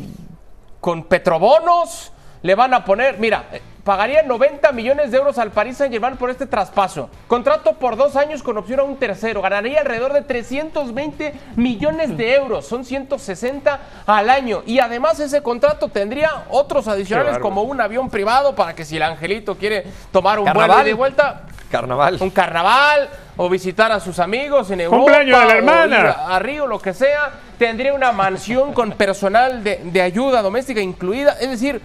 con 0.80 1.04
petrobonos. 1.04 2.12
Le 2.42 2.54
van 2.54 2.72
a 2.74 2.84
poner, 2.84 3.18
mira, 3.18 3.44
eh, 3.52 3.60
pagaría 3.84 4.22
90 4.22 4.72
millones 4.72 5.10
de 5.10 5.18
euros 5.18 5.38
al 5.38 5.50
Paris 5.50 5.76
Saint 5.76 5.92
Germain 5.92 6.16
por 6.16 6.30
este 6.30 6.46
traspaso. 6.46 7.10
Contrato 7.28 7.74
por 7.74 7.96
dos 7.96 8.16
años 8.16 8.42
con 8.42 8.56
opción 8.58 8.80
a 8.80 8.82
un 8.82 8.96
tercero. 8.96 9.42
Ganaría 9.42 9.80
alrededor 9.80 10.12
de 10.12 10.22
320 10.22 11.34
millones 11.56 12.16
de 12.16 12.34
euros. 12.34 12.66
Son 12.66 12.84
160 12.84 13.80
al 14.06 14.30
año. 14.30 14.62
Y 14.66 14.78
además 14.80 15.20
ese 15.20 15.42
contrato 15.42 15.88
tendría 15.88 16.44
otros 16.50 16.88
adicionales 16.88 17.38
como 17.38 17.62
un 17.62 17.80
avión 17.80 18.10
privado 18.10 18.54
para 18.54 18.74
que 18.74 18.84
si 18.84 18.96
el 18.96 19.02
angelito 19.02 19.56
quiere 19.56 19.84
tomar 20.12 20.38
un 20.38 20.46
vuelo 20.46 20.60
Carnaval. 20.60 20.84
de 20.86 20.94
vuelta, 20.94 21.42
Carnaval. 21.70 22.16
un 22.20 22.30
carnaval 22.30 23.08
o 23.42 23.48
visitar 23.48 23.90
a 23.90 24.00
sus 24.00 24.18
amigos 24.18 24.70
en 24.70 24.82
Europa. 24.82 25.02
Cumpleaños 25.02 25.40
de 25.40 25.46
la 25.46 25.54
o 25.54 25.56
hermana. 25.56 26.10
a, 26.10 26.36
a 26.36 26.38
Río, 26.40 26.66
lo 26.66 26.78
que 26.78 26.92
sea. 26.92 27.32
Tendría 27.58 27.94
una 27.94 28.12
mansión 28.12 28.74
con 28.74 28.92
personal 28.92 29.64
de, 29.64 29.80
de 29.82 30.02
ayuda 30.02 30.42
doméstica 30.42 30.82
incluida. 30.82 31.38
Es 31.40 31.48
decir, 31.48 31.80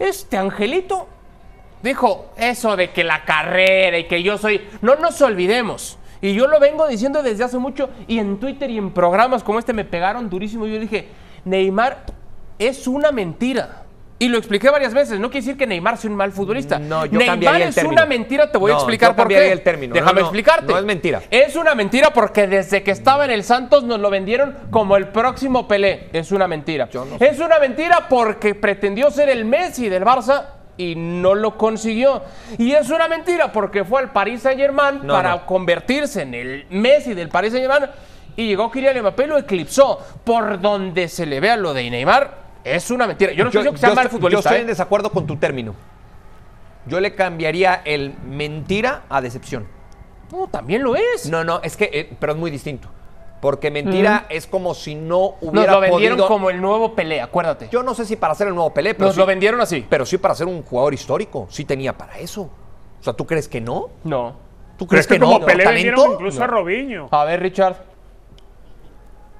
este 0.00 0.36
angelito 0.36 1.06
dijo 1.80 2.32
eso 2.36 2.74
de 2.74 2.90
que 2.90 3.04
la 3.04 3.24
carrera 3.24 3.98
y 3.98 4.08
que 4.08 4.20
yo 4.24 4.36
soy... 4.36 4.66
No 4.80 4.96
nos 4.96 5.22
olvidemos. 5.22 5.96
Y 6.20 6.34
yo 6.34 6.48
lo 6.48 6.58
vengo 6.58 6.88
diciendo 6.88 7.22
desde 7.22 7.44
hace 7.44 7.58
mucho 7.58 7.88
y 8.08 8.18
en 8.18 8.40
Twitter 8.40 8.68
y 8.68 8.78
en 8.78 8.90
programas 8.90 9.44
como 9.44 9.60
este 9.60 9.72
me 9.72 9.84
pegaron 9.84 10.28
durísimo. 10.28 10.66
Yo 10.66 10.80
dije, 10.80 11.06
Neymar 11.44 12.04
es 12.58 12.88
una 12.88 13.12
mentira. 13.12 13.84
Y 14.22 14.28
lo 14.28 14.36
expliqué 14.36 14.68
varias 14.68 14.92
veces. 14.92 15.18
No 15.18 15.30
quiere 15.30 15.46
decir 15.46 15.56
que 15.58 15.66
Neymar 15.66 15.96
sea 15.96 16.10
un 16.10 16.16
mal 16.16 16.30
futbolista. 16.30 16.78
No, 16.78 17.06
yo 17.06 17.18
Neymar 17.18 17.62
el 17.62 17.68
es 17.70 17.82
una 17.82 18.04
mentira, 18.04 18.52
te 18.52 18.58
voy 18.58 18.70
a 18.70 18.74
explicar 18.74 19.12
yo 19.12 19.16
por 19.16 19.28
qué. 19.28 19.50
el 19.50 19.62
término. 19.62 19.94
Déjame 19.94 20.20
No, 20.20 20.26
explicarte. 20.26 20.66
no 20.70 20.78
es 20.78 20.84
mentira. 20.84 21.22
Es 21.30 21.56
una 21.56 21.74
mentira 21.74 22.10
porque 22.12 22.46
desde 22.46 22.82
que 22.82 22.90
estaba 22.90 23.24
en 23.24 23.30
el 23.30 23.44
Santos 23.44 23.82
nos 23.82 23.98
lo 23.98 24.10
vendieron 24.10 24.54
como 24.70 24.96
el 24.98 25.08
próximo 25.08 25.66
Pelé. 25.66 26.10
Es 26.12 26.32
una 26.32 26.46
mentira. 26.46 26.86
Yo 26.90 27.06
no 27.06 27.16
sé. 27.16 27.28
Es 27.28 27.38
una 27.40 27.58
mentira 27.58 28.08
porque 28.10 28.54
pretendió 28.54 29.10
ser 29.10 29.30
el 29.30 29.46
Messi 29.46 29.88
del 29.88 30.04
Barça 30.04 30.44
y 30.76 30.96
no 30.96 31.34
lo 31.34 31.56
consiguió. 31.56 32.22
Y 32.58 32.72
es 32.72 32.90
una 32.90 33.08
mentira 33.08 33.50
porque 33.50 33.84
fue 33.86 34.00
al 34.02 34.12
Paris 34.12 34.42
Saint 34.42 34.60
Germain 34.60 35.00
No, 35.02 35.14
para 35.14 35.46
convertirse 35.46 36.22
en 36.22 36.34
el 36.34 36.66
Messi 36.68 37.14
del 37.14 37.30
Paris 37.30 37.52
Saint 37.54 37.66
Germain 37.70 37.90
y 38.36 38.48
llegó 38.48 38.70
Kylian 38.70 39.00
Mbappé 39.00 39.24
y 39.24 39.26
lo 39.28 39.38
eclipsó. 39.38 39.98
Por 40.24 40.60
donde 40.60 41.08
se 41.08 41.24
le 41.24 41.40
vea 41.40 41.56
lo 41.56 41.72
de 41.72 41.88
Neymar, 41.90 42.49
es 42.64 42.90
una 42.90 43.06
mentira. 43.06 43.32
Yo 43.32 43.44
no 43.44 43.50
estoy 43.50 43.60
diciendo 43.62 43.72
que 43.72 43.78
sea 43.80 43.94
mal 43.94 44.06
estoy- 44.06 44.18
futbolista. 44.18 44.42
yo 44.42 44.48
estoy 44.48 44.58
¿eh? 44.58 44.60
en 44.62 44.66
desacuerdo 44.66 45.10
con 45.10 45.26
tu 45.26 45.36
término. 45.36 45.74
Yo 46.86 47.00
le 47.00 47.14
cambiaría 47.14 47.82
el 47.84 48.14
mentira 48.24 49.02
a 49.08 49.20
decepción. 49.20 49.66
No, 50.32 50.46
también 50.48 50.82
lo 50.82 50.96
es. 50.96 51.28
No, 51.28 51.44
no, 51.44 51.60
es 51.62 51.76
que, 51.76 51.90
eh, 51.92 52.16
pero 52.18 52.32
es 52.32 52.38
muy 52.38 52.50
distinto. 52.50 52.88
Porque 53.40 53.70
mentira 53.70 54.26
es 54.28 54.46
como 54.46 54.74
si 54.74 54.94
no 54.94 55.34
Nos 55.40 55.50
hubiera 55.52 55.72
lo 55.72 55.80
vendieron 55.80 56.18
podido- 56.18 56.28
como 56.28 56.50
el 56.50 56.60
nuevo 56.60 56.94
Pelé, 56.94 57.20
acuérdate. 57.22 57.68
Yo 57.70 57.82
no 57.82 57.94
sé 57.94 58.04
si 58.04 58.16
para 58.16 58.34
ser 58.34 58.48
el 58.48 58.54
nuevo 58.54 58.72
Pelé, 58.74 58.94
pero 58.94 59.06
Nos 59.06 59.14
sí, 59.14 59.20
lo 59.20 59.26
vendieron 59.26 59.60
así. 59.60 59.86
pero 59.88 60.04
sí 60.04 60.18
para 60.18 60.34
ser 60.34 60.46
un 60.46 60.62
jugador 60.62 60.92
histórico. 60.94 61.46
Sí 61.50 61.64
tenía 61.64 61.96
para 61.96 62.18
eso. 62.18 62.42
O 63.00 63.02
sea, 63.02 63.14
¿tú 63.14 63.26
crees 63.26 63.48
que 63.48 63.60
no? 63.60 63.88
No. 64.04 64.32
¿Tú 64.76 64.86
Pero 64.86 64.88
crees 64.88 65.00
es 65.04 65.06
que, 65.08 65.14
que, 65.14 65.18
no? 65.20 65.26
como 65.26 65.38
¿Por 65.40 65.48
Pelé 65.48 65.64
vendieron 65.66 66.12
incluso 66.12 66.38
No. 66.38 66.44
a 66.44 66.48
Robinho. 66.48 67.08
A 67.10 67.24
ver, 67.24 67.40
Richard. 67.40 67.76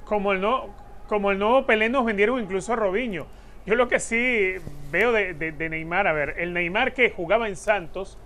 Como 0.06 0.32
el, 0.32 0.40
no, 0.40 0.66
como 1.10 1.32
el 1.32 1.40
nuevo 1.40 1.66
Pelé 1.66 1.88
nos 1.88 2.04
vendieron 2.04 2.40
incluso 2.40 2.72
a 2.72 2.76
Robinho. 2.76 3.26
Yo 3.66 3.74
lo 3.74 3.88
que 3.88 3.98
sí 3.98 4.54
veo 4.92 5.10
de, 5.10 5.34
de- 5.34 5.50
de 5.50 5.68
Neymar, 5.68 6.06
a 6.06 6.12
ver, 6.12 6.36
el 6.38 6.52
Neymar 6.54 6.94
que 6.94 7.10
jugaba 7.10 7.48
en 7.48 7.56
Santos 7.56 8.16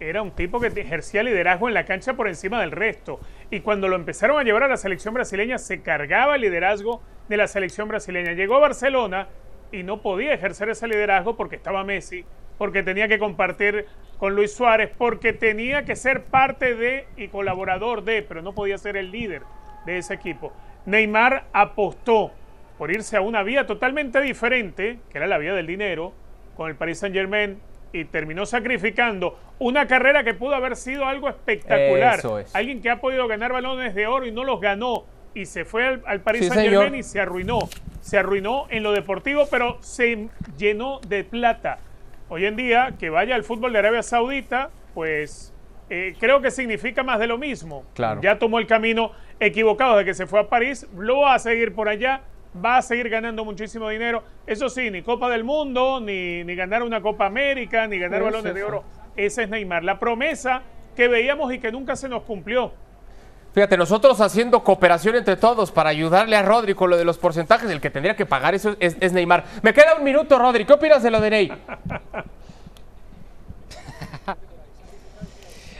era 0.00 0.20
un 0.20 0.32
tipo 0.32 0.58
que 0.58 0.66
ejercía 0.66 1.22
liderazgo 1.22 1.68
en 1.68 1.74
la 1.74 1.84
cancha 1.84 2.14
por 2.14 2.26
encima 2.26 2.60
del 2.60 2.72
resto. 2.72 3.20
Y 3.52 3.60
cuando 3.60 3.86
lo 3.86 3.94
empezaron 3.94 4.36
a 4.36 4.42
llevar 4.42 4.64
a 4.64 4.68
la 4.68 4.76
selección 4.76 5.14
brasileña, 5.14 5.58
se 5.58 5.80
cargaba 5.82 6.34
el 6.34 6.40
liderazgo 6.40 7.00
de 7.28 7.36
la 7.36 7.46
selección 7.46 7.86
brasileña. 7.86 8.32
Llegó 8.32 8.56
a 8.56 8.60
Barcelona 8.60 9.28
y 9.70 9.84
no 9.84 10.02
podía 10.02 10.34
ejercer 10.34 10.68
ese 10.70 10.88
liderazgo 10.88 11.36
porque 11.36 11.54
estaba 11.54 11.84
Messi, 11.84 12.24
porque 12.58 12.82
tenía 12.82 13.06
que 13.06 13.20
compartir 13.20 13.86
con 14.18 14.34
Luis 14.34 14.52
Suárez, 14.52 14.90
porque 14.98 15.32
tenía 15.32 15.84
que 15.84 15.94
ser 15.94 16.24
parte 16.24 16.74
de 16.74 17.06
y 17.16 17.28
colaborador 17.28 18.02
de, 18.02 18.22
pero 18.22 18.42
no 18.42 18.52
podía 18.54 18.76
ser 18.76 18.96
el 18.96 19.12
líder 19.12 19.42
de 19.86 19.98
ese 19.98 20.14
equipo. 20.14 20.52
Neymar 20.86 21.44
apostó 21.52 22.32
por 22.78 22.90
irse 22.90 23.16
a 23.16 23.20
una 23.20 23.42
vía 23.42 23.66
totalmente 23.66 24.20
diferente, 24.20 24.98
que 25.10 25.18
era 25.18 25.26
la 25.26 25.38
vía 25.38 25.54
del 25.54 25.66
dinero, 25.66 26.12
con 26.56 26.68
el 26.68 26.76
Paris 26.76 26.98
Saint 26.98 27.14
Germain, 27.14 27.58
y 27.92 28.04
terminó 28.06 28.44
sacrificando 28.44 29.38
una 29.60 29.86
carrera 29.86 30.24
que 30.24 30.34
pudo 30.34 30.54
haber 30.54 30.74
sido 30.74 31.04
algo 31.06 31.28
espectacular. 31.28 32.18
Eso 32.18 32.40
es. 32.40 32.54
Alguien 32.54 32.82
que 32.82 32.90
ha 32.90 33.00
podido 33.00 33.28
ganar 33.28 33.52
balones 33.52 33.94
de 33.94 34.06
oro 34.08 34.26
y 34.26 34.32
no 34.32 34.42
los 34.42 34.60
ganó 34.60 35.04
y 35.32 35.46
se 35.46 35.64
fue 35.64 35.86
al, 35.86 36.02
al 36.06 36.20
Paris 36.20 36.42
Sí, 36.44 36.48
Saint 36.50 36.70
Germain 36.70 36.88
señor. 36.90 36.98
y 36.98 37.02
se 37.04 37.20
arruinó. 37.20 37.58
Se 38.00 38.18
arruinó 38.18 38.66
en 38.70 38.82
lo 38.82 38.92
deportivo, 38.92 39.46
pero 39.50 39.78
se 39.80 40.28
llenó 40.58 41.00
de 41.06 41.22
plata. 41.24 41.78
Hoy 42.28 42.46
en 42.46 42.56
día, 42.56 42.94
que 42.98 43.10
vaya 43.10 43.34
al 43.36 43.44
fútbol 43.44 43.72
de 43.72 43.78
Arabia 43.78 44.02
Saudita, 44.02 44.70
pues 44.92 45.52
eh, 45.88 46.14
creo 46.18 46.40
que 46.40 46.50
significa 46.50 47.02
más 47.04 47.20
de 47.20 47.28
lo 47.28 47.38
mismo. 47.38 47.84
Claro. 47.94 48.20
Ya 48.20 48.38
tomó 48.38 48.58
el 48.58 48.66
camino 48.66 49.12
equivocado 49.40 49.96
de 49.96 50.04
que 50.04 50.14
se 50.14 50.26
fue 50.26 50.40
a 50.40 50.48
París, 50.48 50.86
lo 50.96 51.20
va 51.20 51.34
a 51.34 51.38
seguir 51.38 51.74
por 51.74 51.88
allá, 51.88 52.22
va 52.64 52.78
a 52.78 52.82
seguir 52.82 53.08
ganando 53.08 53.44
muchísimo 53.44 53.88
dinero. 53.88 54.22
Eso 54.46 54.68
sí, 54.68 54.90
ni 54.90 55.02
Copa 55.02 55.28
del 55.28 55.44
Mundo, 55.44 56.00
ni, 56.00 56.44
ni 56.44 56.54
ganar 56.54 56.82
una 56.82 57.00
Copa 57.00 57.26
América, 57.26 57.86
ni 57.86 57.98
ganar 57.98 58.20
Es 58.20 58.24
balones 58.24 58.54
de 58.54 58.64
oro. 58.64 58.84
Ese 59.16 59.44
es 59.44 59.48
Neymar. 59.48 59.84
La 59.84 59.98
promesa 59.98 60.62
que 60.96 61.08
veíamos 61.08 61.52
y 61.52 61.58
que 61.58 61.72
nunca 61.72 61.96
se 61.96 62.08
nos 62.08 62.22
cumplió. 62.22 62.72
Fíjate, 63.52 63.76
nosotros 63.76 64.20
haciendo 64.20 64.64
cooperación 64.64 65.14
entre 65.14 65.36
todos 65.36 65.70
para 65.70 65.90
ayudarle 65.90 66.34
a 66.34 66.42
Rodri 66.42 66.74
con 66.74 66.90
lo 66.90 66.96
de 66.96 67.04
los 67.04 67.18
porcentajes, 67.18 67.70
el 67.70 67.80
que 67.80 67.88
tendría 67.88 68.16
que 68.16 68.26
pagar 68.26 68.54
eso 68.54 68.74
es, 68.80 68.96
es 68.98 69.12
Neymar. 69.12 69.44
Me 69.62 69.72
queda 69.72 69.94
un 69.96 70.02
minuto, 70.02 70.38
Rodri. 70.38 70.64
¿Qué 70.64 70.72
opinas 70.72 71.02
de 71.04 71.10
lo 71.12 71.20
de 71.20 71.30
Ney? 71.30 71.52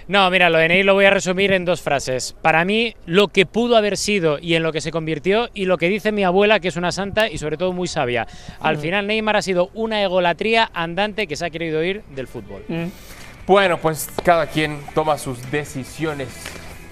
No, 0.06 0.30
mira, 0.30 0.50
lo 0.50 0.58
de 0.58 0.68
Ney 0.68 0.82
lo 0.82 0.94
voy 0.94 1.06
a 1.06 1.10
resumir 1.10 1.52
en 1.52 1.64
dos 1.64 1.80
frases. 1.80 2.34
Para 2.42 2.64
mí, 2.64 2.94
lo 3.06 3.28
que 3.28 3.46
pudo 3.46 3.76
haber 3.76 3.96
sido 3.96 4.38
y 4.38 4.54
en 4.54 4.62
lo 4.62 4.72
que 4.72 4.80
se 4.80 4.90
convirtió, 4.90 5.48
y 5.54 5.64
lo 5.64 5.78
que 5.78 5.88
dice 5.88 6.12
mi 6.12 6.24
abuela, 6.24 6.60
que 6.60 6.68
es 6.68 6.76
una 6.76 6.92
santa 6.92 7.28
y 7.28 7.38
sobre 7.38 7.56
todo 7.56 7.72
muy 7.72 7.88
sabia. 7.88 8.26
Al 8.60 8.76
final, 8.76 9.06
Neymar 9.06 9.36
ha 9.36 9.42
sido 9.42 9.70
una 9.74 10.02
egolatría 10.02 10.70
andante 10.74 11.26
que 11.26 11.36
se 11.36 11.46
ha 11.46 11.50
querido 11.50 11.82
ir 11.82 12.02
del 12.14 12.28
fútbol. 12.28 12.62
Bueno, 13.46 13.78
pues 13.78 14.08
cada 14.22 14.46
quien 14.46 14.80
toma 14.94 15.16
sus 15.18 15.50
decisiones. 15.50 16.28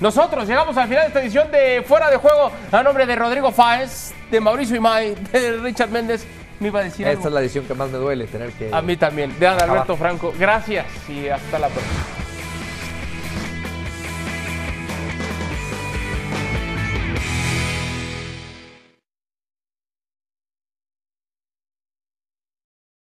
Nosotros 0.01 0.49
llegamos 0.49 0.77
al 0.77 0.89
final 0.89 1.03
de 1.03 1.09
esta 1.09 1.23
edición 1.23 1.51
de 1.53 1.83
Fuera 1.87 2.11
de 2.11 2.17
Juego 2.17 2.51
a 2.73 2.83
nombre 2.83 3.07
de 3.07 3.15
Rodrigo 3.15 3.53
Fáez, 3.53 4.13
de 4.31 4.41
Mauricio 4.41 4.75
Imay, 4.77 5.15
de 5.33 5.59
Richard 5.59 5.91
Méndez. 5.91 6.27
Me 6.61 6.69
iba 6.69 6.81
a 6.81 6.85
decir 6.85 7.07
Esta 7.07 7.19
algo. 7.19 7.29
es 7.29 7.35
la 7.35 7.41
edición 7.41 7.65
que 7.67 7.75
más 7.75 7.91
me 7.91 7.99
duele 7.99 8.27
tener 8.27 8.51
que. 8.53 8.71
A 8.73 8.83
mí 8.83 8.97
también, 8.97 9.39
de 9.39 9.47
Adalberto 9.47 9.93
Abajo. 9.93 9.97
Franco. 9.97 10.35
Gracias 10.39 10.87
y 11.09 11.29
hasta 11.29 11.59
la 11.59 11.69
próxima. 11.69 12.22